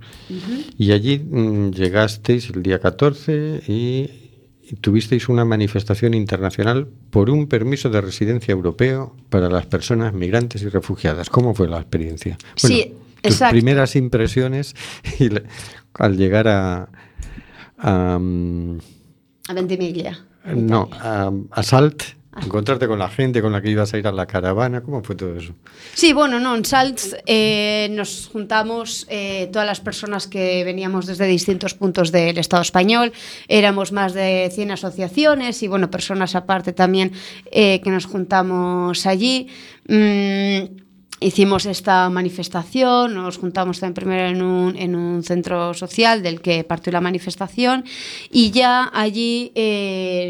Y 0.78 0.92
allí 0.92 1.18
mm, 1.18 1.70
llegasteis 1.72 2.50
el 2.50 2.62
día 2.62 2.78
14 2.78 3.62
y, 3.66 4.11
tuvisteis 4.80 5.28
una 5.28 5.44
manifestación 5.44 6.14
internacional 6.14 6.88
por 7.11 7.28
un 7.28 7.48
permiso 7.48 7.90
de 7.90 8.00
residencia 8.00 8.52
europeo 8.52 9.14
para 9.28 9.50
las 9.50 9.66
personas 9.66 10.14
migrantes 10.14 10.62
y 10.62 10.68
refugiadas. 10.68 11.28
¿Cómo 11.28 11.54
fue 11.54 11.68
la 11.68 11.78
experiencia? 11.78 12.38
Sí, 12.57 12.94
tus 13.20 13.40
primeras 13.50 13.94
impresiones 13.94 14.74
y 15.18 15.28
la- 15.28 15.42
al 15.94 16.16
llegar 16.16 16.48
a, 16.48 16.88
a, 17.78 18.18
mm, 18.18 18.78
A 19.48 19.52
Ventimiglia. 19.54 20.18
no, 20.54 20.88
a, 20.92 21.30
a 21.50 21.62
Salt, 21.62 22.02
encontrarte 22.42 22.87
con 22.87 22.99
la 22.99 23.09
gente 23.09 23.40
con 23.40 23.53
la 23.53 23.61
que 23.61 23.70
ibas 23.70 23.92
a 23.94 23.99
ir 23.99 24.07
a 24.07 24.12
la 24.12 24.27
caravana, 24.27 24.83
¿cómo 24.83 25.03
fue 25.03 25.14
todo 25.14 25.37
eso? 25.37 25.55
Sí, 25.94 26.12
bueno, 26.12 26.40
no, 26.40 26.57
en 26.57 26.64
Salts 26.64 27.16
eh, 27.27 27.88
nos 27.92 28.29
juntamos 28.33 29.07
eh, 29.09 29.49
todas 29.53 29.66
las 29.66 29.81
personas 29.81 30.27
que 30.27 30.64
veníamos 30.64 31.07
desde 31.07 31.27
distintos 31.27 31.75
puntos 31.75 32.11
del 32.12 32.38
Estado 32.38 32.62
español. 32.62 33.12
Éramos 33.49 33.92
más 33.92 34.14
de 34.14 34.51
100 34.53 34.73
asociaciones 34.73 35.62
y, 35.62 35.68
bueno, 35.68 35.90
personas 35.90 36.35
aparte 36.35 36.73
también 36.73 37.12
eh, 37.51 37.81
que 37.83 37.90
nos 37.90 38.07
juntamos 38.07 39.07
allí. 39.07 39.49
Mm, 39.88 40.83
Hicimos 41.20 41.64
esta 41.64 42.11
manifestación, 42.11 43.14
nos 43.14 43.38
juntamos 43.38 43.81
también 43.81 43.94
primero 43.94 44.29
en 44.29 44.42
un, 44.42 44.77
en 44.77 44.94
un 44.94 45.23
centro 45.23 45.73
social 45.73 46.23
del 46.23 46.42
que 46.42 46.64
partió 46.64 46.92
la 46.92 47.01
manifestación 47.01 47.85
y 48.31 48.51
ya 48.51 48.90
allí 48.92 49.51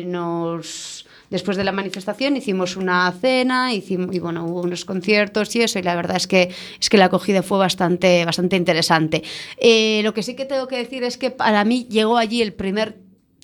nos, 0.06 1.03
después 1.34 1.56
de 1.56 1.64
la 1.64 1.72
manifestación 1.72 2.36
hicimos 2.36 2.76
una 2.76 3.10
cena 3.10 3.72
hicimos, 3.72 4.14
y 4.14 4.20
bueno, 4.20 4.46
hubo 4.46 4.62
unos 4.62 4.84
conciertos 4.84 5.56
y 5.56 5.62
eso 5.62 5.80
y 5.80 5.82
la 5.82 5.96
verdad 5.96 6.16
es 6.16 6.28
que, 6.28 6.54
es 6.80 6.88
que 6.88 6.96
la 6.96 7.06
acogida 7.06 7.42
fue 7.42 7.58
bastante, 7.58 8.24
bastante 8.24 8.54
interesante. 8.54 9.24
Eh, 9.56 10.00
lo 10.04 10.14
que 10.14 10.22
sí 10.22 10.36
que 10.36 10.44
tengo 10.44 10.68
que 10.68 10.76
decir 10.76 11.02
es 11.02 11.18
que 11.18 11.32
para 11.32 11.64
mí 11.64 11.88
llegó 11.90 12.18
allí 12.18 12.40
el 12.40 12.52
primer 12.52 12.98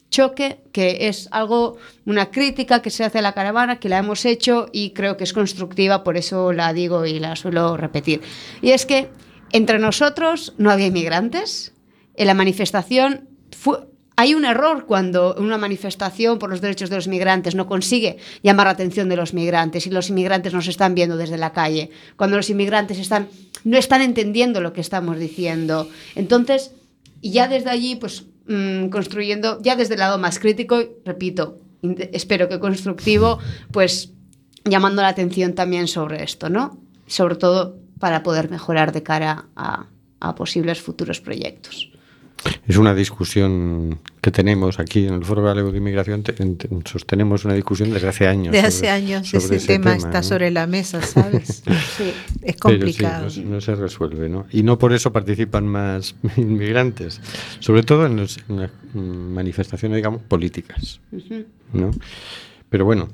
choque, 0.09 0.61
que 0.70 1.09
es 1.09 1.26
algo, 1.33 1.79
una 2.07 2.31
crítica 2.31 2.81
que 2.81 2.90
se 2.90 3.03
hace 3.03 3.18
a 3.18 3.22
la 3.22 3.33
caravana, 3.33 3.81
que 3.81 3.88
la 3.88 3.98
hemos 3.98 4.24
hecho 4.24 4.68
y 4.72 4.90
creo 4.90 5.16
que 5.16 5.24
es 5.24 5.33
constructiva, 5.33 6.05
por 6.05 6.16
eso 6.16 6.53
la 6.53 6.72
digo 6.72 7.07
y 7.07 7.18
la 7.18 7.35
suelo 7.35 7.76
repetir. 7.76 8.20
Y 8.62 8.70
es 8.70 8.87
que 8.87 9.09
entre 9.50 9.81
nosotros 9.81 10.55
no 10.59 10.70
había 10.70 10.87
inmigrantes, 10.87 11.72
en 12.14 12.29
la 12.29 12.35
manifestación 12.35 13.29
fue... 13.50 13.89
Hay 14.20 14.35
un 14.35 14.44
error 14.44 14.85
cuando 14.85 15.35
una 15.38 15.56
manifestación 15.56 16.38
por 16.38 16.50
los 16.50 16.61
derechos 16.61 16.90
de 16.90 16.96
los 16.96 17.09
migrantes 17.09 17.54
no 17.54 17.66
consigue 17.66 18.18
llamar 18.42 18.66
la 18.66 18.72
atención 18.72 19.09
de 19.09 19.16
los 19.16 19.33
migrantes 19.33 19.87
y 19.87 19.90
los 19.90 20.11
inmigrantes 20.11 20.52
nos 20.52 20.68
están 20.68 20.94
viendo 20.94 21.16
desde 21.16 21.38
la 21.38 21.54
calle. 21.54 21.88
Cuando 22.16 22.37
los 22.37 22.50
inmigrantes 22.50 22.98
están, 22.98 23.30
no 23.64 23.78
están 23.78 24.02
entendiendo 24.02 24.61
lo 24.61 24.74
que 24.74 24.83
estamos 24.83 25.18
diciendo. 25.18 25.88
Entonces, 26.16 26.72
ya 27.22 27.48
desde 27.48 27.70
allí, 27.70 27.96
pues 27.96 28.26
mm, 28.46 28.90
construyendo 28.90 29.59
ya 29.62 29.74
desde 29.74 29.94
el 29.94 30.00
lado 30.00 30.18
más 30.18 30.38
crítico, 30.38 30.85
repito, 31.06 31.56
espero 32.12 32.50
que 32.50 32.61
constructivo, 32.61 33.38
pues 33.72 34.12
llamando 34.66 35.00
la 35.00 35.09
atención 35.09 35.54
también 35.54 35.88
sobre 35.88 36.22
esto, 36.22 36.50
¿no? 36.50 36.78
Sobre 37.06 37.37
todo 37.37 37.78
para 37.98 38.22
poder 38.22 38.50
mejorar 38.50 38.92
de 38.92 39.02
cara 39.02 39.46
a 39.56 40.35
posibles 40.37 40.78
futuros 40.83 41.22
proyectos. 41.22 41.89
Es 42.66 42.76
una 42.76 42.94
discusión 42.94 43.98
que 44.22 44.31
tenemos 44.31 44.79
aquí 44.79 45.07
en 45.07 45.14
el 45.14 45.24
Foro 45.24 45.42
Galego 45.42 45.72
de 45.72 45.79
Inmigración. 45.79 46.22
te- 46.22 46.33
te- 46.33 46.68
sostenemos 46.88 47.44
una 47.44 47.55
discusión 47.55 47.90
desde 47.90 48.09
hace 48.09 48.26
años. 48.29 48.53
De 48.53 48.59
sobre- 48.59 48.68
hace 48.68 48.90
años 48.90 49.29
sobre 49.29 49.57
ese, 49.57 49.66
tema, 49.66 49.94
está 49.94 50.20
¿no? 50.20 50.22
sobre 50.22 50.50
la 50.50 50.66
mesa, 50.66 51.03
¿sabes? 51.03 51.62
Sí. 51.96 52.05
es 52.05 52.14
Pero 52.40 52.53
sí, 52.53 52.59
complicado. 52.59 53.24
no, 53.24 53.31
se- 53.31 53.44
no 53.44 53.61
se 53.61 53.74
resuelve, 53.74 54.29
¿no? 54.29 54.46
Y 54.53 54.62
no 54.62 54.79
por 54.79 54.92
eso 54.92 55.12
participan 55.12 55.66
más 55.66 56.14
inmigrantes, 56.37 57.20
sobre 57.59 57.83
todo 57.83 58.07
en, 58.07 58.16
los- 58.16 58.38
en 58.48 58.61
las 58.61 58.70
manifestaciones, 58.94 59.96
digamos, 59.96 60.22
políticas. 60.22 61.00
¿no? 61.72 61.90
Pero 62.68 62.85
bueno, 62.85 63.09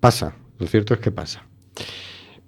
pasa, 0.00 0.34
lo 0.58 0.66
cierto 0.66 0.92
es 0.94 1.00
que 1.00 1.10
pasa. 1.10 1.42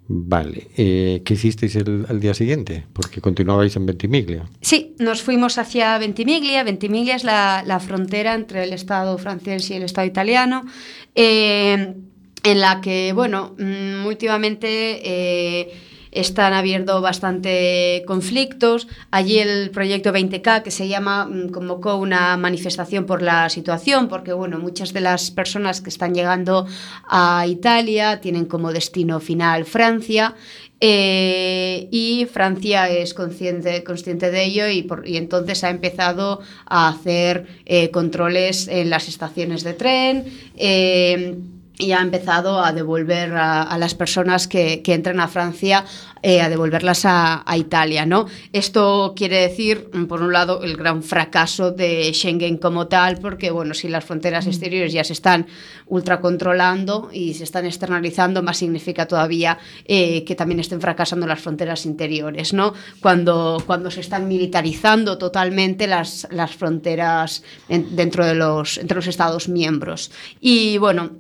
Vale, 0.07 0.69
eh, 0.77 1.23
¿qué 1.25 1.35
hicisteis 1.35 1.77
el, 1.77 2.05
al 2.09 2.21
día 2.21 2.35
siguiente? 2.35 2.85
Porque 2.93 3.23
continuabais 3.23 3.75
en 3.77 3.87
Ventimiglia. 3.87 4.45
Sí, 4.61 4.95
nos 4.99 5.23
fuimos 5.23 5.57
hacia 5.57 5.97
Ventimiglia. 5.99 6.63
Ventimiglia 6.63 7.17
es 7.17 7.25
la, 7.25 7.63
la 7.67 7.81
frontera 7.81 8.35
entre 8.35 8.65
el 8.65 8.75
Estado 8.75 9.17
francés 9.17 9.71
y 9.71 9.75
el 9.75 9.83
Estado 9.83 10.07
italiano, 10.07 10.67
eh, 11.15 11.95
en 12.43 12.61
la 12.61 12.83
que, 12.83 13.13
bueno, 13.15 13.55
mm, 13.59 14.05
últimamente 14.05 15.01
eh, 15.05 15.73
están 16.15 16.53
habiendo 16.55 17.01
bastante 17.01 18.03
conflictos. 18.07 18.89
Allí 19.11 19.39
el 19.39 19.71
proyecto 19.71 20.13
20K, 20.13 20.63
que 20.63 20.71
se 20.71 20.89
llama, 20.89 21.27
mm, 21.27 21.51
convocó 21.51 21.97
una 21.97 22.37
manifestación 22.37 23.05
por 23.05 23.21
la 23.23 23.49
situación, 23.51 24.09
porque, 24.09 24.33
bueno, 24.33 24.59
muchas 24.59 24.93
de 24.93 25.01
las 25.01 25.31
personas 25.31 25.81
que 25.81 25.91
están 25.91 26.15
llegando 26.15 26.67
a 27.09 27.47
Italia 27.47 28.21
tienen 28.21 28.47
como 28.47 28.73
destino 28.73 29.21
final 29.21 29.65
Francia. 29.65 30.35
Eh, 30.81 31.89
y 31.91 32.27
Francia 32.31 32.89
es 32.91 33.15
consciente, 33.15 33.83
consciente 33.85 34.31
de 34.31 34.45
ello 34.45 34.69
y, 34.69 34.83
por- 34.83 35.09
y 35.09 35.17
entonces 35.17 35.65
ha 35.65 35.71
empezado 35.71 36.41
a 36.67 36.89
hacer 36.89 37.47
eh, 37.65 37.91
controles 37.91 38.69
en 38.69 38.91
las 38.91 39.09
estaciones 39.09 39.65
de 39.65 39.73
tren 39.75 40.25
eh, 40.57 41.37
y 41.77 41.91
ha 41.93 42.01
empezado 42.01 42.63
a 42.65 42.73
devolver 42.73 43.33
a, 43.35 43.63
a 43.63 43.79
las 43.79 43.95
personas 43.95 44.47
que, 44.47 44.81
que 44.83 44.95
entran 44.95 45.19
a 45.19 45.27
Francia, 45.27 45.85
eh, 46.23 46.41
a 46.41 46.49
devolverlas 46.49 47.05
a, 47.05 47.43
a 47.45 47.57
Italia. 47.59 48.07
¿no? 48.07 48.27
Esto 48.53 49.13
quiere 49.17 49.39
decir, 49.41 49.91
mm, 49.93 50.05
por 50.05 50.23
un 50.23 50.33
lado, 50.33 50.63
el 50.63 50.77
gran 50.77 51.03
fracaso 51.03 51.73
de 51.73 52.13
Schengen 52.15 52.59
como 52.59 52.87
tal, 52.87 53.19
porque 53.19 53.51
bueno, 53.51 53.75
si 53.75 53.89
las 53.89 54.05
fronteras 54.05 54.47
exteriores 54.47 54.93
ya 54.93 55.03
se 55.03 55.13
están 55.15 55.47
ultracontrolando 55.87 57.11
y 57.13 57.35
se 57.35 57.45
están 57.45 57.67
externalizando, 57.67 58.43
más 58.43 58.59
significa 58.59 59.07
todavía 59.07 59.59
eh, 59.87 60.25
que 60.25 60.35
también 60.37 60.61
estén 60.61 60.81
fracasando 60.81 61.27
las 61.27 61.41
fronteras 61.41 61.87
interiores, 61.87 62.53
¿no? 62.53 62.73
Cuando, 63.01 63.63
cuando 63.67 63.91
se 63.91 64.01
están 64.01 64.29
militarizando 64.29 65.19
totalmente 65.19 65.87
las, 65.89 66.29
las 66.31 66.53
fronteras 66.55 67.43
en- 67.69 67.97
dentro 67.97 68.25
de 68.25 68.35
los, 68.35 68.79
entre 68.79 68.95
los 68.97 69.07
Estados 69.09 69.49
miembros. 69.49 70.13
Y 70.41 70.79
bueno, 70.79 71.11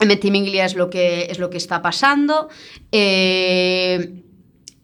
en 0.00 0.08
Ventimiglia 0.08 0.64
es 0.64 0.74
lo 0.74 0.90
que, 0.90 1.28
es 1.30 1.38
lo 1.38 1.50
que 1.50 1.56
está 1.56 1.82
pasando. 1.82 2.48
Eh, 2.92 4.22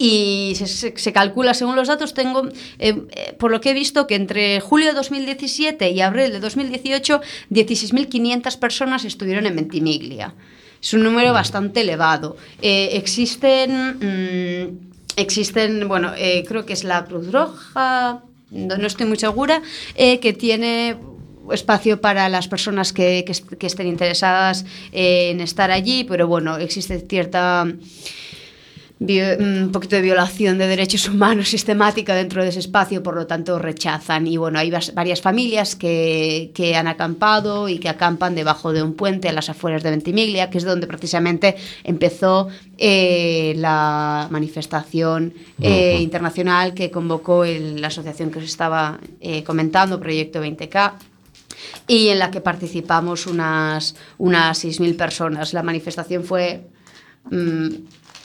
y 0.02 0.54
se, 0.54 1.12
calcula, 1.12 1.52
según 1.52 1.76
los 1.76 1.88
datos, 1.88 2.14
tengo, 2.14 2.48
eh, 2.78 2.94
eh, 3.10 3.34
por 3.38 3.50
lo 3.50 3.60
que 3.60 3.72
he 3.72 3.74
visto, 3.74 4.06
que 4.06 4.14
entre 4.14 4.58
julio 4.60 4.86
de 4.86 4.94
2017 4.94 5.90
y 5.90 6.00
abril 6.00 6.32
de 6.32 6.40
2018, 6.40 7.20
16.500 7.50 8.58
personas 8.58 9.04
estuvieron 9.04 9.44
en 9.44 9.56
Ventimiglia. 9.56 10.34
Es 10.80 10.94
un 10.94 11.02
número 11.02 11.34
bastante 11.34 11.82
elevado. 11.82 12.38
Eh, 12.62 12.92
existen, 12.94 13.98
mm, 14.00 14.90
existen, 15.16 15.86
bueno, 15.86 16.14
creo 16.48 16.64
que 16.64 16.72
es 16.72 16.84
la 16.84 17.04
Cruz 17.04 17.30
Roja, 17.30 18.22
no, 18.52 18.78
no 18.78 18.86
estoy 18.86 19.04
muy 19.04 19.18
segura, 19.18 19.60
que 19.94 20.32
tiene 20.32 20.96
espacio 21.52 22.00
para 22.00 22.28
las 22.28 22.48
personas 22.48 22.92
que, 22.92 23.24
que 23.24 23.32
est- 23.32 23.48
que 23.58 23.66
estén 23.66 23.86
interesadas 23.86 24.64
en 24.92 25.40
estar 25.40 25.70
allí, 25.70 26.04
pero 26.04 26.26
bueno, 26.28 26.56
existe 26.58 26.98
cierta 27.08 27.66
un 29.02 29.70
poquito 29.72 29.96
de 29.96 30.02
violación 30.02 30.58
de 30.58 30.66
derechos 30.66 31.08
humanos 31.08 31.48
sistemática 31.56 32.14
dentro 32.14 32.42
de 32.42 32.50
ese 32.50 32.58
espacio, 32.58 33.02
por 33.02 33.14
lo 33.16 33.26
tanto 33.26 33.58
rechazan. 33.58 34.26
Y 34.26 34.36
bueno, 34.36 34.58
hay 34.58 34.70
varias 34.92 35.22
familias 35.22 35.74
que, 35.74 36.50
que 36.54 36.76
han 36.76 36.86
acampado 36.86 37.70
y 37.70 37.78
que 37.78 37.88
acampan 37.88 38.34
debajo 38.34 38.74
de 38.74 38.82
un 38.82 38.92
puente 38.92 39.30
a 39.30 39.32
las 39.32 39.48
afueras 39.48 39.82
de 39.82 39.88
Ventimiglia, 39.90 40.50
que 40.50 40.58
es 40.58 40.64
donde 40.64 40.86
precisamente 40.86 41.56
empezó 41.82 42.48
eh, 42.76 43.54
la 43.56 44.28
manifestación 44.30 45.32
eh, 45.62 45.96
internacional 46.02 46.74
que 46.74 46.90
convocó 46.90 47.46
el- 47.46 47.80
la 47.80 47.86
asociación 47.86 48.30
que 48.30 48.40
os 48.40 48.44
estaba 48.44 49.00
eh, 49.22 49.42
comentando, 49.44 49.98
Proyecto 49.98 50.44
20K 50.44 50.92
y 51.86 52.08
en 52.08 52.18
la 52.18 52.30
que 52.30 52.40
participamos 52.40 53.26
unas, 53.26 53.96
unas 54.18 54.64
6.000 54.64 54.96
personas. 54.96 55.52
La 55.52 55.62
manifestación 55.62 56.24
fue 56.24 56.66
mm, 57.30 57.68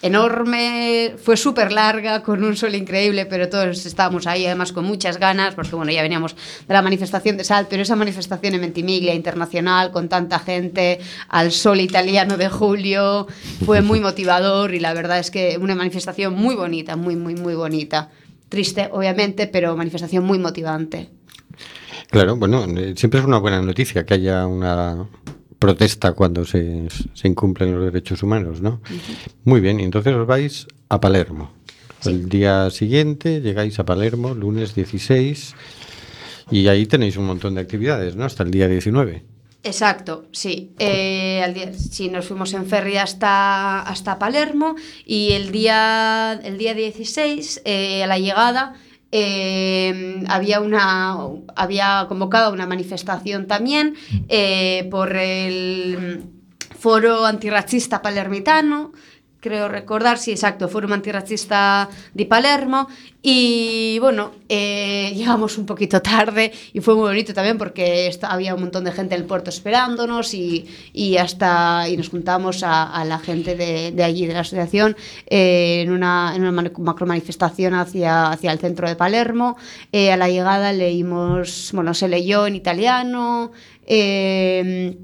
enorme, 0.05 1.15
fue 1.17 1.35
súper 1.35 1.71
larga, 1.71 2.21
con 2.21 2.43
un 2.43 2.55
sol 2.55 2.75
increíble, 2.75 3.25
pero 3.25 3.49
todos 3.49 3.85
estábamos 3.87 4.27
ahí 4.27 4.45
además 4.45 4.71
con 4.71 4.85
muchas 4.85 5.17
ganas, 5.17 5.55
porque 5.55 5.75
bueno, 5.75 5.91
ya 5.91 6.03
veníamos 6.03 6.35
de 6.67 6.73
la 6.73 6.83
manifestación 6.83 7.37
de 7.37 7.43
Sal, 7.43 7.65
pero 7.67 7.81
esa 7.81 7.95
manifestación 7.95 8.53
en 8.53 8.61
Ventimiglia 8.61 9.15
internacional, 9.15 9.91
con 9.91 10.07
tanta 10.07 10.37
gente, 10.37 10.99
al 11.27 11.51
sol 11.51 11.79
italiano 11.79 12.37
de 12.37 12.49
julio, 12.49 13.25
fue 13.65 13.81
muy 13.81 13.99
motivador 13.99 14.75
y 14.75 14.79
la 14.79 14.93
verdad 14.93 15.17
es 15.17 15.31
que 15.31 15.57
una 15.59 15.73
manifestación 15.73 16.35
muy 16.35 16.53
bonita, 16.53 16.95
muy, 16.95 17.15
muy, 17.15 17.33
muy 17.33 17.55
bonita. 17.55 18.09
Triste, 18.49 18.89
obviamente, 18.91 19.47
pero 19.47 19.75
manifestación 19.75 20.23
muy 20.23 20.37
motivante. 20.37 21.09
Claro, 22.15 22.37
bueno, 22.37 22.63
eh, 22.77 22.93
siempre 22.95 23.19
es 23.19 23.25
una 23.25 23.39
buena 23.39 23.61
noticia 23.61 24.05
que 24.05 24.13
haya 24.13 24.47
una 24.47 25.05
protesta 25.59 26.13
cuando 26.13 26.45
se, 26.45 26.87
se 27.13 27.27
incumplen 27.27 27.75
los 27.75 27.83
derechos 27.83 28.23
humanos, 28.23 28.61
¿no? 28.61 28.79
Muy 29.43 29.59
bien, 29.59 29.81
entonces 29.81 30.15
os 30.15 30.25
vais 30.25 30.65
a 30.87 31.01
Palermo. 31.01 31.51
El 32.05 32.29
día 32.29 32.69
siguiente 32.69 33.41
llegáis 33.41 33.79
a 33.79 33.85
Palermo, 33.85 34.33
lunes 34.33 34.73
16, 34.73 35.55
y 36.51 36.65
ahí 36.69 36.85
tenéis 36.85 37.17
un 37.17 37.25
montón 37.25 37.55
de 37.55 37.59
actividades, 37.59 38.15
¿no? 38.15 38.23
Hasta 38.23 38.43
el 38.43 38.51
día 38.51 38.69
19. 38.69 39.25
Exacto, 39.65 40.27
sí. 40.31 40.71
Eh, 40.79 41.41
al 41.43 41.53
día, 41.53 41.73
sí, 41.73 42.07
nos 42.07 42.27
fuimos 42.27 42.53
en 42.53 42.65
ferry 42.65 42.95
hasta, 42.95 43.81
hasta 43.81 44.17
Palermo 44.17 44.75
y 45.05 45.33
el 45.33 45.51
día, 45.51 46.39
el 46.45 46.57
día 46.57 46.73
16, 46.75 47.63
eh, 47.65 48.03
a 48.03 48.07
la 48.07 48.19
llegada, 48.19 48.75
eh, 49.11 50.23
había, 50.27 50.59
una, 50.61 51.17
había 51.55 52.05
convocado 52.07 52.51
una 52.51 52.65
manifestación 52.65 53.47
también 53.47 53.95
eh, 54.29 54.87
por 54.91 55.15
el 55.15 56.23
Foro 56.77 57.25
Antirracista 57.25 58.01
Palermitano, 58.01 58.91
creo 59.45 59.67
recordar, 59.69 60.17
sí, 60.17 60.31
exacto, 60.31 60.67
Foro 60.67 60.91
Antirracista 60.91 61.87
de 62.15 62.25
Palermo. 62.25 62.87
Y 63.21 63.99
bueno, 63.99 64.31
eh, 64.49 65.11
llegamos 65.15 65.57
un 65.59 65.67
poquito 65.67 66.01
tarde 66.01 66.51
y 66.73 66.79
fue 66.79 66.95
muy 66.95 67.03
bonito 67.09 67.31
también 67.31 67.57
porque 67.59 68.07
esta- 68.07 68.31
había 68.31 68.55
un 68.55 68.61
montón 68.61 68.83
de 68.85 68.91
gente 68.91 69.13
en 69.13 69.21
el 69.21 69.27
puerto 69.27 69.51
esperándonos 69.51 70.33
y, 70.33 70.65
y 70.93 71.17
hasta 71.17 71.87
y 71.87 71.95
nos 71.95 72.09
juntamos 72.09 72.63
a, 72.63 73.03
la 73.05 73.19
gente 73.19 73.55
de, 73.55 73.91
allí, 74.03 74.25
de 74.25 74.33
la 74.33 74.39
asociación, 74.39 74.95
eh, 75.27 75.81
en 75.83 75.91
una, 75.91 76.33
en 76.35 76.43
una 76.43 76.51
macro 76.79 77.05
manifestación 77.05 77.75
hacia, 77.75 78.31
hacia 78.31 78.51
el 78.51 78.57
centro 78.57 78.87
de 78.87 78.95
Palermo. 78.95 79.57
Eh, 79.91 80.11
a 80.11 80.17
la 80.17 80.27
llegada 80.27 80.73
leímos, 80.73 81.69
bueno, 81.73 81.93
se 81.93 82.07
leyó 82.07 82.47
en 82.47 82.55
italiano. 82.55 83.51
eh, 83.85 84.97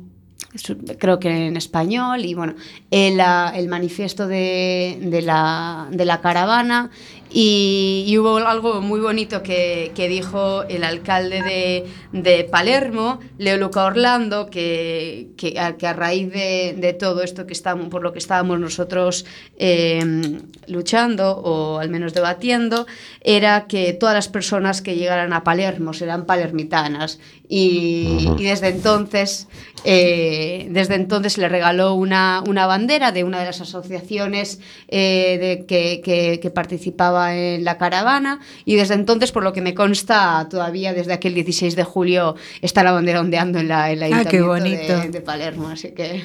creo 0.97 1.19
que 1.19 1.47
en 1.47 1.57
español, 1.57 2.25
y 2.25 2.33
bueno, 2.33 2.55
el, 2.89 3.21
el 3.55 3.67
manifiesto 3.67 4.27
de, 4.27 4.99
de 5.01 5.21
la, 5.21 5.87
de 5.91 6.05
la 6.05 6.21
caravana. 6.21 6.89
Y, 7.33 8.03
y 8.07 8.17
hubo 8.17 8.37
algo 8.37 8.81
muy 8.81 8.99
bonito 8.99 9.41
que, 9.41 9.91
que 9.95 10.09
dijo 10.09 10.63
el 10.63 10.83
alcalde 10.83 11.41
de, 11.41 11.85
de 12.11 12.43
Palermo, 12.43 13.19
Leo 13.37 13.55
Luca 13.57 13.85
Orlando, 13.85 14.49
que, 14.49 15.29
que, 15.37 15.57
a, 15.57 15.77
que 15.77 15.87
a 15.87 15.93
raíz 15.93 16.29
de, 16.31 16.75
de 16.77 16.91
todo 16.93 17.23
esto 17.23 17.47
que 17.47 17.53
estamos, 17.53 17.87
por 17.87 18.03
lo 18.03 18.11
que 18.11 18.19
estábamos 18.19 18.59
nosotros 18.59 19.25
eh, 19.57 20.39
luchando, 20.67 21.31
o 21.37 21.79
al 21.79 21.89
menos 21.89 22.13
debatiendo, 22.13 22.85
era 23.21 23.65
que 23.67 23.93
todas 23.93 24.13
las 24.15 24.27
personas 24.27 24.81
que 24.81 24.95
llegaran 24.95 25.31
a 25.31 25.43
Palermo 25.45 25.93
serán 25.93 26.25
palermitanas. 26.25 27.19
Y, 27.47 28.29
desde 28.37 28.69
entonces, 28.69 29.47
eh, 29.83 30.67
desde 30.71 30.95
entonces 30.95 31.37
le 31.37 31.49
regaló 31.49 31.93
una, 31.95 32.43
una 32.47 32.65
bandera 32.65 33.11
de 33.11 33.23
una 33.25 33.39
de 33.39 33.45
las 33.45 33.59
asociaciones 33.59 34.59
eh, 34.87 35.37
de, 35.39 35.65
que- 35.65 36.39
que 36.41 36.49
participaba 36.49 37.20
estaba 37.21 37.35
en 37.35 37.63
la 37.63 37.77
caravana 37.77 38.39
y 38.65 38.75
desde 38.75 38.95
entonces, 38.95 39.31
por 39.31 39.43
lo 39.43 39.53
que 39.53 39.61
me 39.61 39.73
consta, 39.73 40.47
todavía 40.49 40.93
desde 40.93 41.13
aquel 41.13 41.33
16 41.33 41.75
de 41.75 41.83
julio 41.83 42.35
está 42.61 42.83
la 42.83 42.91
bandera 42.91 43.19
ondeando 43.19 43.59
en 43.59 43.67
la, 43.67 43.91
en 43.91 43.99
la 43.99 44.07
Ah, 44.11 44.25
qué 44.25 44.37
de- 44.37 44.43
bonito. 44.43 44.99
de 45.09 45.21
Palermo, 45.21 45.69
así 45.69 45.91
que 45.91 46.23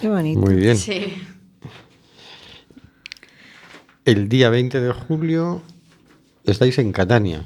Qué 0.00 0.08
bonito. 0.08 0.40
Muy 0.40 0.54
bien. 0.56 0.76
sí. 0.76 1.14
El 4.04 4.28
día 4.28 4.50
20 4.50 4.80
de 4.80 4.92
julio 4.92 5.62
estáis 6.44 6.78
en 6.78 6.92
Catania. 6.92 7.44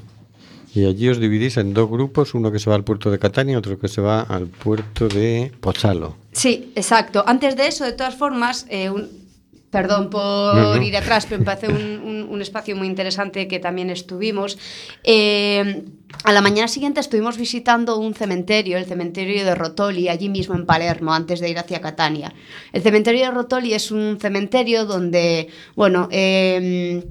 Y 0.73 0.85
allí 0.85 1.09
os 1.09 1.19
dividís 1.19 1.57
en 1.57 1.73
dos 1.73 1.89
grupos, 1.89 2.33
uno 2.33 2.51
que 2.51 2.59
se 2.59 2.69
va 2.69 2.75
al 2.77 2.83
puerto 2.85 3.11
de 3.11 3.19
Catania 3.19 3.53
y 3.53 3.55
otro 3.57 3.77
que 3.77 3.87
se 3.89 3.99
va 3.99 4.21
al 4.21 4.47
puerto 4.47 5.07
de 5.09 5.51
Pozzalo. 5.59 6.15
Sí, 6.31 6.71
exacto. 6.75 7.23
Antes 7.27 7.57
de 7.57 7.67
eso, 7.67 7.83
de 7.83 7.91
todas 7.93 8.15
formas, 8.15 8.65
eh, 8.69 8.89
un- 8.89 9.09
perdón 9.71 10.09
por 10.09 10.55
No, 10.55 10.75
no. 10.75 10.81
ir 10.83 10.95
atrás, 10.97 11.25
pero 11.27 11.39
me 11.39 11.45
parece 11.45 11.67
un, 11.69 11.81
un- 12.05 12.27
un 12.29 12.41
espacio 12.41 12.75
muy 12.75 12.87
interesante 12.87 13.47
que 13.47 13.57
también 13.59 13.89
estuvimos. 13.89 14.57
Eh, 15.03 15.83
a 16.23 16.31
la 16.33 16.41
mañana 16.41 16.67
siguiente 16.67 16.99
estuvimos 16.99 17.37
visitando 17.37 17.97
un 17.97 18.13
cementerio, 18.13 18.77
el 18.77 18.85
cementerio 18.85 19.43
de 19.45 19.55
Rotoli, 19.55 20.09
allí 20.09 20.29
mismo 20.29 20.55
en 20.55 20.65
Palermo, 20.65 21.13
antes 21.13 21.39
de 21.39 21.49
ir 21.49 21.57
hacia 21.57 21.81
Catania. 21.81 22.33
El 22.73 22.81
cementerio 22.83 23.25
de 23.25 23.31
Rotoli 23.31 23.73
es 23.73 23.91
un 23.91 24.17
cementerio 24.19 24.85
donde, 24.85 25.47
bueno, 25.75 26.07
eh, 26.11 27.05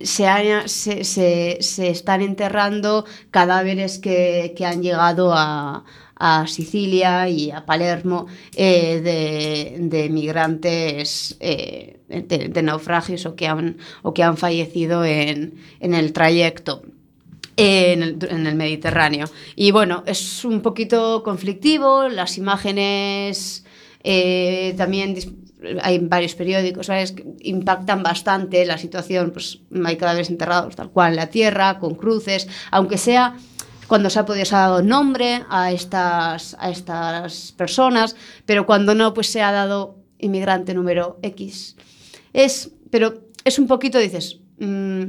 se, 0.00 0.26
ha- 0.28 0.68
se- 0.68 1.04
se- 1.04 1.58
se 1.60 1.88
están 1.90 2.22
enterrando 2.22 3.04
cadáveres 3.30 3.98
que, 3.98 4.52
que 4.56 4.64
han 4.66 4.82
llegado 4.82 5.32
a, 5.34 5.84
a 6.18 6.46
Sicilia 6.46 7.28
y 7.28 7.50
a 7.50 7.64
Palermo 7.64 8.26
eh, 8.54 9.00
de, 9.00 9.76
de 9.88 10.08
migrantes 10.08 11.36
eh, 11.40 12.00
de, 12.08 12.62
naufragios 12.62 13.26
o 13.26 13.36
que 13.36 13.46
han, 13.46 13.78
o 14.02 14.12
que 14.12 14.22
han 14.22 14.36
fallecido 14.36 15.04
en, 15.04 15.54
en 15.80 15.94
el 15.94 16.12
trayecto 16.12 16.82
en 17.56 18.02
el, 18.02 18.18
en 18.30 18.46
el 18.46 18.54
Mediterráneo. 18.54 19.26
Y 19.56 19.72
bueno, 19.72 20.04
es 20.06 20.44
un 20.44 20.60
poquito 20.60 21.22
conflictivo, 21.24 22.08
las 22.08 22.38
imágenes 22.38 23.64
eh, 24.04 24.74
también 24.76 25.16
hay 25.82 25.98
varios 25.98 26.34
periódicos, 26.36 26.86
¿sabes? 26.86 27.14
impactan 27.40 28.02
bastante 28.02 28.64
la 28.64 28.78
situación, 28.78 29.32
pues 29.32 29.60
hay 29.84 29.96
cadáveres 29.96 30.30
enterrados 30.30 30.76
tal 30.76 30.90
cual 30.90 31.10
en 31.10 31.16
la 31.16 31.30
tierra, 31.30 31.80
con 31.80 31.96
cruces, 31.96 32.48
aunque 32.70 32.96
sea 32.96 33.36
cuando 33.88 34.10
se 34.10 34.18
ha 34.18 34.26
podido 34.26 34.44
ha 34.54 34.60
dado 34.60 34.82
nombre 34.82 35.44
a 35.48 35.72
estas, 35.72 36.56
a 36.60 36.70
estas 36.70 37.52
personas, 37.52 38.14
pero 38.46 38.66
cuando 38.66 38.94
no, 38.94 39.14
pues 39.14 39.28
se 39.28 39.42
ha 39.42 39.50
dado 39.50 39.96
inmigrante 40.18 40.74
número 40.74 41.18
X. 41.22 41.74
Es, 42.32 42.70
pero 42.90 43.24
es 43.44 43.58
un 43.58 43.66
poquito, 43.66 43.98
dices, 43.98 44.38
mm, 44.58 45.04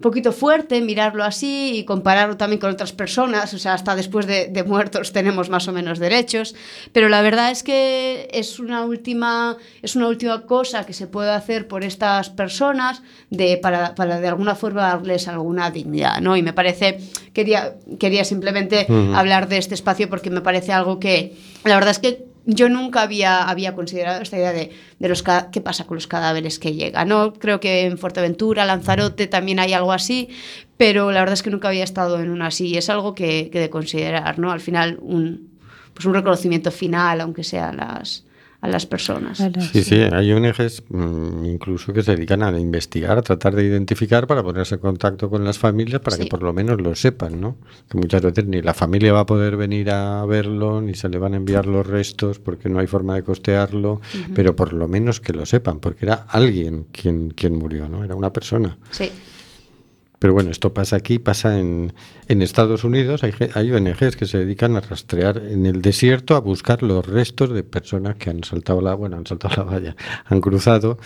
poquito 0.00 0.32
fuerte 0.32 0.80
mirarlo 0.80 1.24
así 1.24 1.72
y 1.76 1.84
compararlo 1.84 2.36
también 2.36 2.60
con 2.60 2.70
otras 2.70 2.92
personas, 2.92 3.52
o 3.54 3.58
sea, 3.58 3.74
hasta 3.74 3.94
después 3.94 4.26
de, 4.26 4.48
de 4.48 4.64
muertos 4.64 5.12
tenemos 5.12 5.50
más 5.50 5.68
o 5.68 5.72
menos 5.72 5.98
derechos, 5.98 6.54
pero 6.92 7.08
la 7.08 7.22
verdad 7.22 7.50
es 7.50 7.62
que 7.62 8.28
es 8.32 8.58
una 8.58 8.84
última, 8.84 9.56
es 9.82 9.96
una 9.96 10.08
última 10.08 10.42
cosa 10.46 10.86
que 10.86 10.92
se 10.92 11.06
puede 11.06 11.30
hacer 11.30 11.68
por 11.68 11.84
estas 11.84 12.30
personas 12.30 13.02
de, 13.30 13.58
para, 13.58 13.94
para 13.94 14.20
de 14.20 14.28
alguna 14.28 14.54
forma 14.54 14.82
darles 14.82 15.28
alguna 15.28 15.70
dignidad, 15.70 16.20
¿no? 16.20 16.36
Y 16.36 16.42
me 16.42 16.52
parece, 16.52 16.98
quería, 17.32 17.74
quería 17.98 18.24
simplemente 18.24 18.86
hablar 19.14 19.48
de 19.48 19.58
este 19.58 19.74
espacio 19.74 20.08
porque 20.08 20.30
me 20.30 20.40
parece 20.40 20.72
algo 20.72 20.98
que, 20.98 21.36
la 21.64 21.74
verdad 21.74 21.90
es 21.90 21.98
que 21.98 22.29
yo 22.44 22.68
nunca 22.68 23.02
había, 23.02 23.48
había 23.48 23.74
considerado 23.74 24.22
esta 24.22 24.36
idea 24.36 24.52
de, 24.52 24.72
de 24.98 25.08
los 25.08 25.22
qué 25.52 25.60
pasa 25.60 25.86
con 25.86 25.96
los 25.96 26.06
cadáveres 26.06 26.58
que 26.58 26.74
llegan. 26.74 27.08
¿no? 27.08 27.32
Creo 27.34 27.60
que 27.60 27.86
en 27.86 27.98
Fuerteventura, 27.98 28.64
Lanzarote 28.64 29.26
también 29.26 29.58
hay 29.58 29.72
algo 29.72 29.92
así, 29.92 30.28
pero 30.76 31.12
la 31.12 31.20
verdad 31.20 31.34
es 31.34 31.42
que 31.42 31.50
nunca 31.50 31.68
había 31.68 31.84
estado 31.84 32.20
en 32.20 32.30
una 32.30 32.46
así 32.46 32.76
es 32.76 32.90
algo 32.90 33.14
que, 33.14 33.50
que 33.50 33.60
de 33.60 33.70
considerar. 33.70 34.38
¿no? 34.38 34.50
Al 34.50 34.60
final, 34.60 34.98
un, 35.02 35.50
pues 35.94 36.06
un 36.06 36.14
reconocimiento 36.14 36.70
final, 36.70 37.20
aunque 37.20 37.44
sea 37.44 37.70
a 37.70 37.72
las, 37.72 38.24
a 38.62 38.68
las 38.68 38.84
personas. 38.86 39.38
Sí, 39.72 39.82
sí, 39.82 39.94
hay 39.96 40.32
ONGs 40.32 40.82
mm, 40.90 41.44
incluso 41.46 41.92
que 41.94 42.02
se 42.02 42.14
dedican 42.14 42.42
a 42.42 42.58
investigar, 42.58 43.16
a 43.16 43.22
tratar 43.22 43.54
de 43.54 43.64
identificar 43.64 44.26
para 44.26 44.42
ponerse 44.42 44.74
en 44.74 44.80
contacto 44.82 45.30
con 45.30 45.44
las 45.44 45.58
familias 45.58 46.00
para 46.02 46.16
Sí. 46.16 46.24
que 46.24 46.28
por 46.28 46.42
lo 46.42 46.52
menos 46.52 46.80
lo 46.80 46.94
sepan, 46.94 47.40
¿no? 47.40 47.56
Que 47.88 47.96
muchas 47.96 48.20
veces 48.20 48.44
ni 48.46 48.60
la 48.60 48.74
familia 48.74 49.12
va 49.14 49.20
a 49.20 49.26
poder 49.26 49.56
venir 49.56 49.90
a 49.90 50.24
verlo, 50.26 50.82
ni 50.82 50.94
se 50.94 51.08
le 51.08 51.18
van 51.18 51.32
a 51.34 51.36
enviar 51.38 51.64
los 51.66 51.86
restos 51.86 52.38
porque 52.38 52.68
no 52.68 52.78
hay 52.80 52.86
forma 52.86 53.14
de 53.14 53.22
costearlo, 53.22 54.00
pero 54.34 54.54
por 54.54 54.72
lo 54.74 54.88
menos 54.88 55.20
que 55.20 55.32
lo 55.32 55.46
sepan, 55.46 55.80
porque 55.80 56.04
era 56.04 56.26
alguien 56.28 56.84
quien, 56.92 57.30
quien 57.30 57.56
murió, 57.56 57.88
¿no? 57.88 58.04
Era 58.04 58.14
una 58.14 58.32
persona. 58.32 58.76
Sí. 58.90 59.10
Pero 60.20 60.34
bueno, 60.34 60.50
esto 60.50 60.74
pasa 60.74 60.96
aquí, 60.96 61.18
pasa 61.18 61.58
en, 61.58 61.94
en 62.28 62.42
Estados 62.42 62.84
Unidos. 62.84 63.24
Hay, 63.24 63.32
hay 63.54 63.72
ONGs 63.72 64.16
que 64.16 64.26
se 64.26 64.36
dedican 64.36 64.76
a 64.76 64.80
rastrear 64.80 65.38
en 65.38 65.64
el 65.64 65.80
desierto, 65.80 66.36
a 66.36 66.40
buscar 66.40 66.82
los 66.82 67.06
restos 67.06 67.54
de 67.54 67.64
personas 67.64 68.16
que 68.16 68.28
han 68.28 68.44
saltado 68.44 68.82
la, 68.82 68.94
bueno, 68.94 69.16
han 69.16 69.26
saltado 69.26 69.56
la 69.56 69.62
valla, 69.62 69.96
han 70.26 70.42
cruzado 70.42 70.98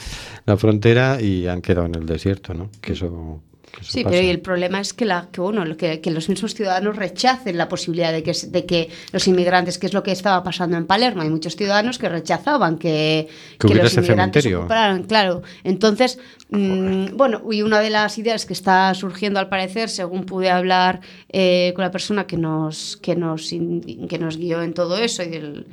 la 0.46 0.56
frontera 0.56 1.22
y 1.22 1.46
han 1.46 1.62
quedado 1.62 1.86
en 1.86 1.94
el 1.94 2.06
desierto, 2.06 2.54
¿no? 2.54 2.70
Que 2.80 2.94
eso 2.94 3.40
Sí, 3.80 4.02
pasa. 4.02 4.12
pero 4.12 4.26
y 4.26 4.30
el 4.30 4.40
problema 4.40 4.80
es 4.80 4.92
que, 4.92 5.04
la, 5.04 5.28
que, 5.30 5.40
bueno, 5.40 5.76
que, 5.76 6.00
que 6.00 6.10
los 6.10 6.28
mismos 6.28 6.54
ciudadanos 6.54 6.96
rechacen 6.96 7.56
la 7.56 7.68
posibilidad 7.68 8.12
de 8.12 8.22
que, 8.22 8.32
de 8.32 8.66
que 8.66 8.90
los 9.12 9.26
inmigrantes, 9.28 9.78
que 9.78 9.86
es 9.86 9.92
lo 9.92 10.02
que 10.02 10.12
estaba 10.12 10.42
pasando 10.42 10.76
en 10.76 10.86
Palermo, 10.86 11.22
hay 11.22 11.30
muchos 11.30 11.56
ciudadanos 11.56 11.98
que 11.98 12.08
rechazaban 12.08 12.78
que, 12.78 13.28
Que 13.58 13.66
hubiera 13.66 13.84
los 13.84 13.94
inmigrantes 13.94 14.46
ocuparan, 14.46 15.04
claro. 15.04 15.42
Entonces, 15.64 16.18
mm, 16.50 17.16
bueno, 17.16 17.42
y 17.50 17.62
una 17.62 17.80
de 17.80 17.90
las 17.90 18.18
ideas 18.18 18.46
que 18.46 18.52
está 18.52 18.94
surgiendo 18.94 19.40
al 19.40 19.48
parecer, 19.48 19.88
según 19.88 20.24
pude 20.24 20.50
hablar 20.50 21.00
eh, 21.30 21.72
con 21.74 21.84
la 21.84 21.90
persona 21.90 22.26
que 22.26 22.36
nos, 22.36 22.96
que 22.98 23.16
nos, 23.16 23.50
que 23.50 24.18
nos 24.18 24.36
guió 24.36 24.62
en 24.62 24.74
todo 24.74 24.98
eso, 24.98 25.22
y 25.22 25.28
del, 25.28 25.66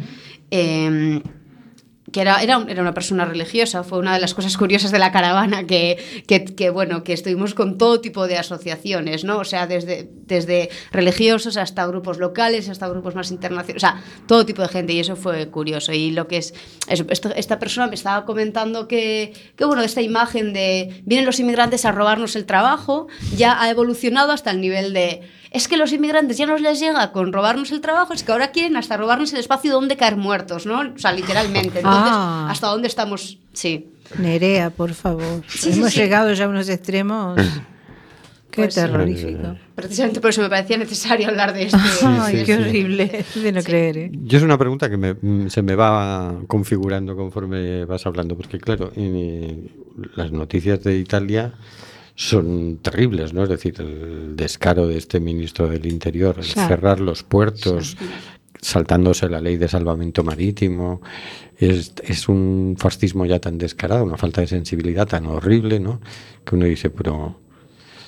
em, 0.49 1.21
que 2.11 2.21
era, 2.21 2.41
era, 2.41 2.63
era 2.67 2.81
una 2.81 2.93
persona 2.93 3.25
religiosa, 3.25 3.83
fue 3.83 3.99
una 3.99 4.13
de 4.13 4.19
las 4.19 4.33
cosas 4.33 4.57
curiosas 4.57 4.91
de 4.91 4.99
la 4.99 5.11
caravana, 5.11 5.65
que, 5.65 5.97
que, 6.27 6.69
bueno, 6.69 7.03
que 7.03 7.13
estuvimos 7.13 7.53
con 7.53 7.77
todo 7.77 8.01
tipo 8.01 8.27
de 8.27 8.37
asociaciones, 8.37 9.23
¿no? 9.23 9.39
O 9.39 9.45
sea, 9.45 9.67
desde, 9.67 10.09
desde 10.25 10.69
religiosos 10.91 11.57
hasta 11.57 11.85
grupos 11.87 12.17
locales, 12.17 12.69
hasta 12.69 12.87
grupos 12.87 13.15
más 13.15 13.31
internacionales, 13.31 13.75
o 13.75 13.79
sea, 13.79 14.03
todo 14.27 14.45
tipo 14.45 14.61
de 14.61 14.67
gente, 14.67 14.93
y 14.93 14.99
eso 14.99 15.15
fue 15.15 15.49
curioso. 15.49 15.93
Y 15.93 16.11
lo 16.11 16.27
que 16.27 16.37
es, 16.37 16.53
esta 16.87 17.59
persona 17.59 17.87
me 17.87 17.95
estaba 17.95 18.25
comentando 18.25 18.87
que, 18.87 19.33
que, 19.55 19.65
bueno, 19.65 19.81
esta 19.81 20.01
imagen 20.01 20.53
de 20.53 21.01
vienen 21.05 21.25
los 21.25 21.39
inmigrantes 21.39 21.85
a 21.85 21.91
robarnos 21.91 22.35
el 22.35 22.45
trabajo, 22.45 23.07
ya 23.35 23.61
ha 23.61 23.69
evolucionado 23.69 24.31
hasta 24.31 24.51
el 24.51 24.61
nivel 24.61 24.93
de 24.93 25.21
es 25.51 25.67
que 25.67 25.77
los 25.77 25.91
inmigrantes 25.93 26.37
ya 26.37 26.45
no 26.47 26.57
les 26.57 26.79
llega 26.79 27.11
con 27.11 27.31
robarnos 27.33 27.71
el 27.71 27.81
trabajo, 27.81 28.13
es 28.13 28.23
que 28.23 28.31
ahora 28.31 28.51
quieren 28.51 28.75
hasta 28.77 28.97
robarnos 28.97 29.31
el 29.33 29.39
espacio 29.39 29.71
donde 29.73 29.97
caer 29.97 30.15
muertos, 30.17 30.65
¿no? 30.65 30.79
O 30.79 30.97
sea, 30.97 31.11
literalmente. 31.11 31.79
Entonces, 31.79 32.11
Ah. 32.13 32.47
¿hasta 32.49 32.67
dónde 32.67 32.87
estamos? 32.87 33.37
Sí. 33.53 33.89
Nerea, 34.17 34.69
por 34.71 34.93
favor. 34.93 35.43
Sí, 35.47 35.71
Hemos 35.73 35.91
sí. 35.91 35.99
llegado 35.99 36.33
ya 36.33 36.45
a 36.45 36.47
unos 36.49 36.67
extremos. 36.69 37.39
Qué 38.51 38.63
Pues 38.63 38.73
sí. 38.73 38.81
terrorífico. 38.81 39.55
Precisamente 39.75 40.19
por 40.19 40.31
eso 40.31 40.41
me 40.41 40.49
parecía 40.49 40.77
necesario 40.77 41.29
hablar 41.29 41.53
de 41.53 41.63
esto. 41.63 41.77
Ay, 42.03 42.39
sí, 42.39 42.43
qué 42.45 42.57
sí. 42.57 42.61
horrible. 42.61 43.25
De 43.35 43.51
no 43.53 43.63
creer, 43.63 43.97
¿eh? 43.97 44.11
Yo 44.13 44.37
es 44.39 44.43
una 44.43 44.57
pregunta 44.57 44.89
que 44.89 44.97
me- 44.97 45.13
mm, 45.13 45.49
se 45.49 45.61
me 45.61 45.73
va 45.75 46.35
configurando 46.47 47.15
conforme 47.15 47.85
vas 47.85 48.05
hablando, 48.05 48.35
porque 48.35 48.57
claro, 48.59 48.91
en, 48.97 49.71
las 50.15 50.33
noticias 50.33 50.83
de 50.83 50.97
Italia 50.97 51.53
son 52.15 52.77
terribles, 52.77 53.33
¿no? 53.33 53.43
Es 53.43 53.49
decir, 53.49 53.75
el 53.79 54.35
descaro 54.35 54.87
de 54.87 54.97
este 54.97 55.19
ministro 55.19 55.67
del 55.67 55.85
Interior, 55.85 56.35
el 56.39 56.45
Claro. 56.45 56.67
cerrar 56.69 56.99
los 56.99 57.23
puertos, 57.23 57.97
saltándose 58.61 59.27
la 59.29 59.41
ley 59.41 59.57
de 59.57 59.67
salvamento 59.67 60.23
marítimo, 60.23 61.01
es, 61.57 61.93
es 62.03 62.29
un 62.29 62.75
fascismo 62.77 63.25
ya 63.25 63.39
tan 63.39 63.57
descarado, 63.57 64.03
una 64.03 64.17
falta 64.17 64.41
de 64.41 64.47
sensibilidad 64.47 65.07
tan 65.07 65.25
horrible, 65.25 65.79
¿no? 65.79 66.01
Que 66.45 66.55
uno 66.55 66.65
dice, 66.65 66.89
pero 66.89 67.39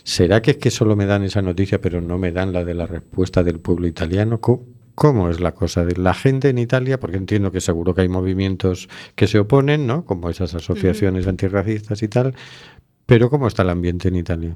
¿Será 0.03 0.41
que 0.41 0.51
es 0.51 0.57
que 0.57 0.69
solo 0.69 0.95
me 0.97 1.05
dan 1.05 1.23
esa 1.23 1.41
noticia 1.41 1.79
pero 1.79 2.01
no 2.01 2.17
me 2.17 2.31
dan 2.33 2.51
la 2.51 2.65
de 2.65 2.73
la 2.73 2.85
respuesta 2.85 3.41
del 3.43 3.59
pueblo 3.59 3.87
italiano? 3.87 4.41
¿Cómo, 4.41 4.65
cómo 4.95 5.29
es 5.29 5.39
la 5.39 5.53
cosa 5.53 5.85
de 5.85 5.95
la 5.95 6.13
gente 6.13 6.49
en 6.49 6.57
Italia? 6.57 6.99
Porque 6.99 7.15
entiendo 7.15 7.51
que 7.53 7.61
seguro 7.61 7.95
que 7.95 8.01
hay 8.01 8.09
movimientos 8.09 8.89
que 9.15 9.27
se 9.27 9.39
oponen, 9.39 9.87
¿no? 9.87 10.03
Como 10.03 10.29
esas 10.29 10.53
asociaciones 10.55 11.25
antirracistas 11.25 12.03
y 12.03 12.09
tal. 12.09 12.35
Pero 13.05 13.29
¿cómo 13.29 13.47
está 13.47 13.63
el 13.63 13.69
ambiente 13.69 14.07
en 14.07 14.15
Italia? 14.15 14.55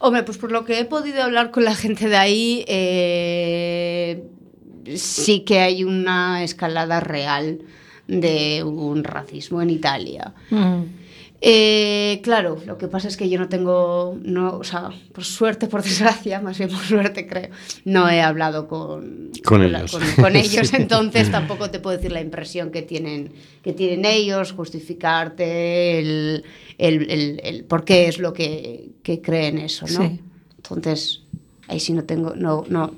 Hombre, 0.00 0.22
pues 0.22 0.38
por 0.38 0.52
lo 0.52 0.64
que 0.64 0.80
he 0.80 0.84
podido 0.84 1.22
hablar 1.22 1.50
con 1.50 1.64
la 1.64 1.74
gente 1.74 2.08
de 2.08 2.16
ahí, 2.16 2.64
eh, 2.68 4.24
sí 4.96 5.40
que 5.40 5.60
hay 5.60 5.84
una 5.84 6.42
escalada 6.44 7.00
real 7.00 7.60
de 8.06 8.62
un 8.64 9.04
racismo 9.04 9.60
en 9.60 9.70
Italia. 9.70 10.34
Mm. 10.50 10.82
Eh, 11.40 12.20
claro, 12.24 12.60
lo 12.66 12.78
que 12.78 12.88
pasa 12.88 13.06
es 13.06 13.16
que 13.16 13.28
yo 13.28 13.38
no 13.38 13.48
tengo, 13.48 14.18
no, 14.24 14.56
o 14.56 14.64
sea, 14.64 14.90
por 15.12 15.22
suerte, 15.24 15.68
por 15.68 15.82
desgracia, 15.84 16.40
más 16.40 16.58
bien 16.58 16.68
por 16.70 16.80
suerte 16.80 17.28
creo, 17.28 17.50
no 17.84 18.08
he 18.10 18.20
hablado 18.20 18.66
con, 18.66 19.30
Con 19.44 19.62
ellos. 19.62 19.92
con, 19.92 20.02
con 20.24 20.34
ellos, 20.36 20.72
entonces 20.74 21.30
tampoco 21.32 21.70
te 21.70 21.78
puedo 21.78 21.96
decir 21.96 22.10
la 22.10 22.20
impresión 22.20 22.70
que 22.72 22.82
tienen, 22.82 23.32
que 23.62 23.72
tienen 23.72 24.04
ellos, 24.04 24.50
justificarte 24.52 26.00
el, 26.00 26.44
el, 26.76 27.10
el- 27.10 27.40
el 27.44 27.64
por 27.64 27.84
qué 27.84 28.08
es 28.08 28.18
lo 28.18 28.32
que, 28.32 28.90
que 29.04 29.20
creen 29.20 29.58
eso, 29.58 29.86
¿no? 29.86 30.08
Sí. 30.08 30.20
Entonces, 30.56 31.22
ahí 31.68 31.78
sí 31.78 31.92
no 31.92 32.02
tengo, 32.04 32.34
no, 32.34 32.64
no, 32.68 32.92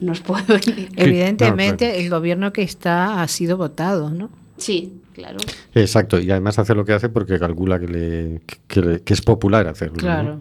no 0.00 0.12
os 0.12 0.20
puedo 0.20 0.54
decir. 0.54 0.90
Evidentemente, 0.96 1.86
no, 1.86 1.90
claro. 1.92 2.04
el 2.04 2.10
gobierno 2.10 2.52
que 2.52 2.62
está 2.62 3.22
ha 3.22 3.28
sido 3.28 3.56
votado, 3.56 4.10
¿no? 4.10 4.28
Sí, 4.58 4.92
claro. 5.18 5.36
Exacto, 5.74 6.18
y 6.18 6.30
además 6.30 6.58
hace 6.58 6.74
lo 6.74 6.84
que 6.84 6.92
hace 6.94 7.08
porque 7.08 7.38
calcula 7.38 7.78
que, 7.78 7.86
le, 7.88 8.40
que, 8.66 8.80
le- 8.80 9.00
que 9.02 9.12
es 9.14 9.20
popular 9.20 9.66
hacerlo. 9.66 9.96
¿no? 9.96 10.00
Claro. 10.00 10.40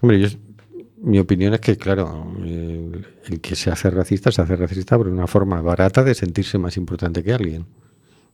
Hombre, 0.00 0.20
yo, 0.20 0.28
mi 1.02 1.18
opinión 1.18 1.52
es 1.54 1.60
que, 1.60 1.76
claro, 1.76 2.32
el, 2.44 3.06
el 3.28 3.40
que 3.40 3.56
se 3.56 3.70
hace 3.70 3.90
racista 3.90 4.30
se 4.32 4.40
hace 4.42 4.56
racista 4.56 4.96
por 4.96 5.08
una 5.08 5.26
forma 5.26 5.60
barata 5.60 6.02
de 6.04 6.14
sentirse 6.14 6.58
más 6.58 6.76
importante 6.76 7.22
que 7.22 7.32
alguien. 7.32 7.66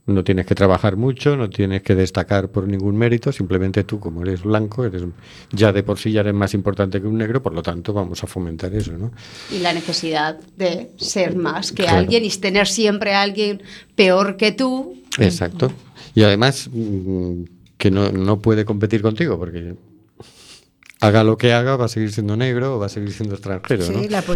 No 0.06 0.24
tienes 0.24 0.46
que 0.46 0.54
trabajar 0.54 0.96
mucho, 0.96 1.36
no 1.36 1.50
tienes 1.50 1.82
que 1.82 1.94
destacar 1.94 2.48
por 2.50 2.66
ningún 2.66 2.96
mérito, 2.96 3.30
simplemente 3.30 3.84
tú, 3.84 4.00
como 4.00 4.22
eres 4.22 4.42
blanco, 4.42 4.86
eres 4.86 5.02
ya 5.52 5.70
de 5.70 5.82
por 5.82 5.98
sí 5.98 6.12
ya 6.12 6.20
eres 6.20 6.32
más 6.32 6.54
importante 6.54 6.98
que 6.98 7.06
un 7.06 7.18
negro, 7.18 7.42
por 7.42 7.52
lo 7.52 7.62
tanto 7.62 7.92
vamos 7.92 8.24
a 8.24 8.26
fomentar 8.26 8.74
eso, 8.74 8.92
¿no? 8.96 9.12
Y 9.54 9.58
la 9.58 9.74
necesidad 9.74 10.38
de 10.56 10.92
ser 10.96 11.36
más 11.36 11.72
que 11.72 11.82
Claro. 11.82 11.98
alguien 11.98 12.24
y 12.24 12.30
tener 12.30 12.66
siempre 12.68 13.12
a 13.14 13.20
alguien 13.20 13.60
peor 13.96 14.38
que 14.38 14.52
tú. 14.52 14.94
Exacto. 15.24 15.72
Y 16.14 16.22
además 16.22 16.68
mm, 16.72 17.42
que 17.76 17.90
no, 17.90 18.10
no 18.12 18.40
puede 18.40 18.64
competir 18.64 19.02
contigo, 19.02 19.38
porque 19.38 19.74
haga 21.00 21.24
lo 21.24 21.36
que 21.38 21.52
haga, 21.52 21.76
va 21.76 21.84
a 21.86 21.88
seguir 21.88 22.12
siendo 22.12 22.36
negro 22.36 22.76
o 22.76 22.78
va 22.78 22.86
a 22.86 22.88
seguir 22.88 23.12
siendo 23.12 23.34
extranjero, 23.34 23.84
¿no? 23.90 24.02
Sí, 24.02 24.08
la, 24.08 24.22
po- 24.22 24.34